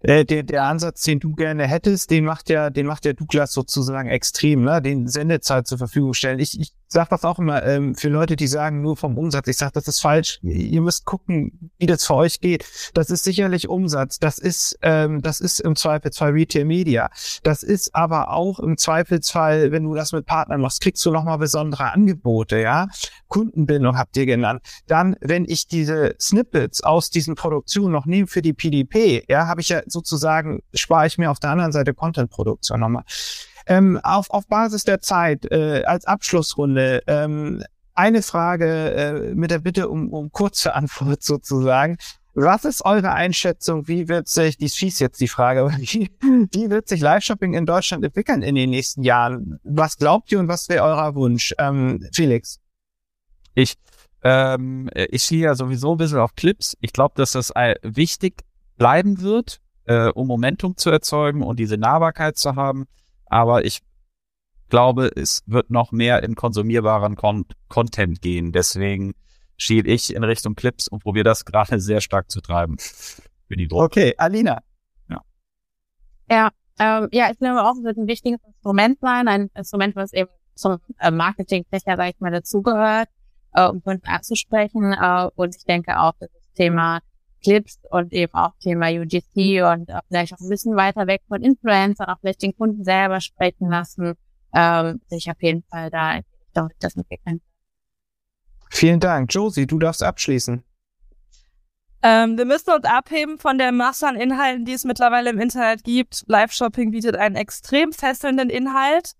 [0.00, 3.52] Äh, der, der Ansatz, den du gerne hättest, den macht ja, den macht der Douglas
[3.52, 4.80] sozusagen extrem, ne?
[4.80, 6.38] Den Sendezeit zur Verfügung stellen.
[6.38, 9.48] Ich, ich sage das auch immer ähm, für Leute, die sagen nur vom Umsatz.
[9.48, 10.38] Ich sage, das ist falsch.
[10.42, 12.64] Ihr müsst gucken, wie das für euch geht.
[12.94, 14.18] Das ist sicherlich Umsatz.
[14.18, 17.10] Das ist, ähm, das ist im Zweifelsfall Retail Media.
[17.42, 21.38] Das ist aber auch im Zweifelsfall, wenn du das mit Partnern machst, kriegst du nochmal
[21.38, 22.88] besondere Angebote, ja.
[23.28, 24.62] Kundenbindung habt ihr genannt.
[24.86, 29.60] Dann, wenn ich diese Snippets aus diesen Produktionen noch nehme für die PDP, ja, habe
[29.60, 33.04] ich ja sozusagen, spare ich mir auf der anderen Seite Content-Produktion nochmal.
[33.66, 37.62] Ähm, auf, auf Basis der Zeit, äh, als Abschlussrunde, ähm,
[37.94, 41.96] eine Frage äh, mit der Bitte um, um kurze Antwort sozusagen.
[42.34, 43.88] Was ist eure Einschätzung?
[43.88, 48.04] Wie wird sich, die schießt jetzt die Frage, wie, wie wird sich Live-Shopping in Deutschland
[48.04, 49.60] entwickeln in den nächsten Jahren?
[49.64, 51.54] Was glaubt ihr und was wäre euer Wunsch?
[51.58, 52.58] Ähm, Felix.
[53.54, 53.74] Ich,
[54.22, 56.74] ähm, ich stehe ja sowieso ein bisschen auf Clips.
[56.80, 58.44] Ich glaube, dass das äh, wichtig
[58.78, 62.86] bleiben wird, äh, um Momentum zu erzeugen und diese Nahbarkeit zu haben
[63.32, 63.80] aber ich
[64.68, 68.52] glaube, es wird noch mehr in konsumierbaren Con Content gehen.
[68.52, 69.14] Deswegen
[69.56, 72.76] schiebe ich in Richtung Clips und probiere das gerade sehr stark zu treiben.
[72.78, 73.68] Für die.
[73.70, 74.60] Okay, Alina.
[75.08, 75.20] Ja.
[76.30, 80.12] Ja, ähm, ja, ich glaube auch, es wird ein wichtiges Instrument sein, ein Instrument, was
[80.12, 83.08] eben zum äh, Marketing sicher, sag ich mal, dazugehört,
[83.54, 84.92] äh, um Kunden anzusprechen.
[84.92, 87.00] Äh, und ich denke auch, dass das Thema
[87.42, 91.42] Clips und eben auch Thema UGC und auch vielleicht auch ein bisschen weiter weg von
[91.42, 94.14] Influencern, auch vielleicht den Kunden selber sprechen lassen,
[94.54, 96.20] ähm, sich auf jeden Fall da
[96.52, 97.40] das entwickeln.
[98.70, 99.32] Vielen Dank.
[99.32, 100.62] Josie, du darfst abschließen.
[102.02, 105.84] Ähm, wir müssen uns abheben von der Masse an Inhalten, die es mittlerweile im Internet
[105.84, 106.24] gibt.
[106.26, 109.12] Live-Shopping bietet einen extrem fesselnden Inhalt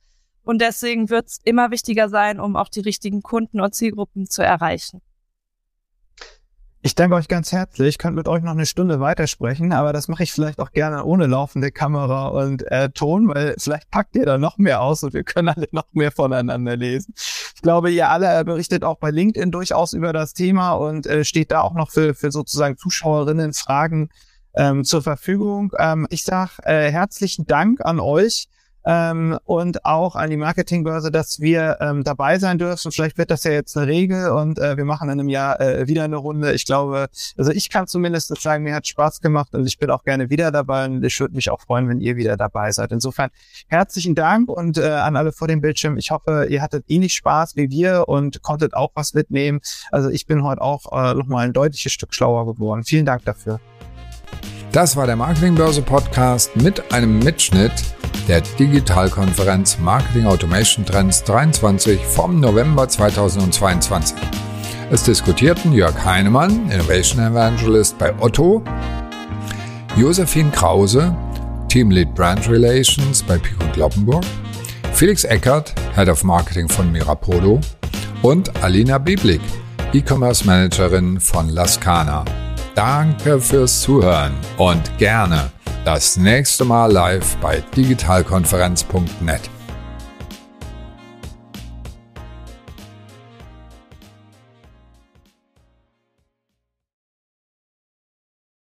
[0.42, 4.42] und deswegen wird es immer wichtiger sein, um auch die richtigen Kunden und Zielgruppen zu
[4.42, 5.00] erreichen.
[6.84, 7.90] Ich danke euch ganz herzlich.
[7.90, 11.04] Ich könnte mit euch noch eine Stunde weitersprechen, aber das mache ich vielleicht auch gerne
[11.04, 15.14] ohne laufende Kamera und äh, Ton, weil vielleicht packt ihr da noch mehr aus und
[15.14, 17.14] wir können alle noch mehr voneinander lesen.
[17.54, 21.52] Ich glaube, ihr alle berichtet auch bei LinkedIn durchaus über das Thema und äh, steht
[21.52, 24.08] da auch noch für, für sozusagen Zuschauerinnen Fragen
[24.56, 25.72] ähm, zur Verfügung.
[25.78, 28.48] Ähm, ich sage äh, herzlichen Dank an euch
[28.84, 32.92] ähm, und auch an die Marketingbörse, dass wir ähm, dabei sein dürfen.
[32.92, 35.86] Vielleicht wird das ja jetzt eine Regel und äh, wir machen in einem Jahr äh,
[35.86, 36.52] wieder eine Runde.
[36.52, 40.04] Ich glaube, also ich kann zumindest sagen, mir hat Spaß gemacht und ich bin auch
[40.04, 42.92] gerne wieder dabei und ich würde mich auch freuen, wenn ihr wieder dabei seid.
[42.92, 43.30] Insofern
[43.68, 45.96] herzlichen Dank und äh, an alle vor dem Bildschirm.
[45.96, 49.60] Ich hoffe, ihr hattet ähnlich Spaß wie wir und konntet auch was mitnehmen.
[49.90, 52.84] Also ich bin heute auch äh, nochmal ein deutliches Stück schlauer geworden.
[52.84, 53.60] Vielen Dank dafür.
[54.72, 57.72] Das war der Marketingbörse Podcast mit einem Mitschnitt
[58.28, 64.16] der Digitalkonferenz Marketing Automation Trends 23 vom November 2022.
[64.90, 68.62] Es diskutierten Jörg Heinemann, Innovation Evangelist bei Otto,
[69.96, 71.16] Josephine Krause,
[71.68, 74.24] Teamlead Brand Relations bei Pico Kloppenburg,
[74.92, 77.60] Felix Eckert, Head of Marketing von Mirapodo
[78.22, 79.40] und Alina Biblik,
[79.92, 82.24] E-Commerce Managerin von Lascana.
[82.74, 85.50] Danke fürs Zuhören und gerne
[85.84, 89.61] das nächste Mal live bei digitalkonferenz.net.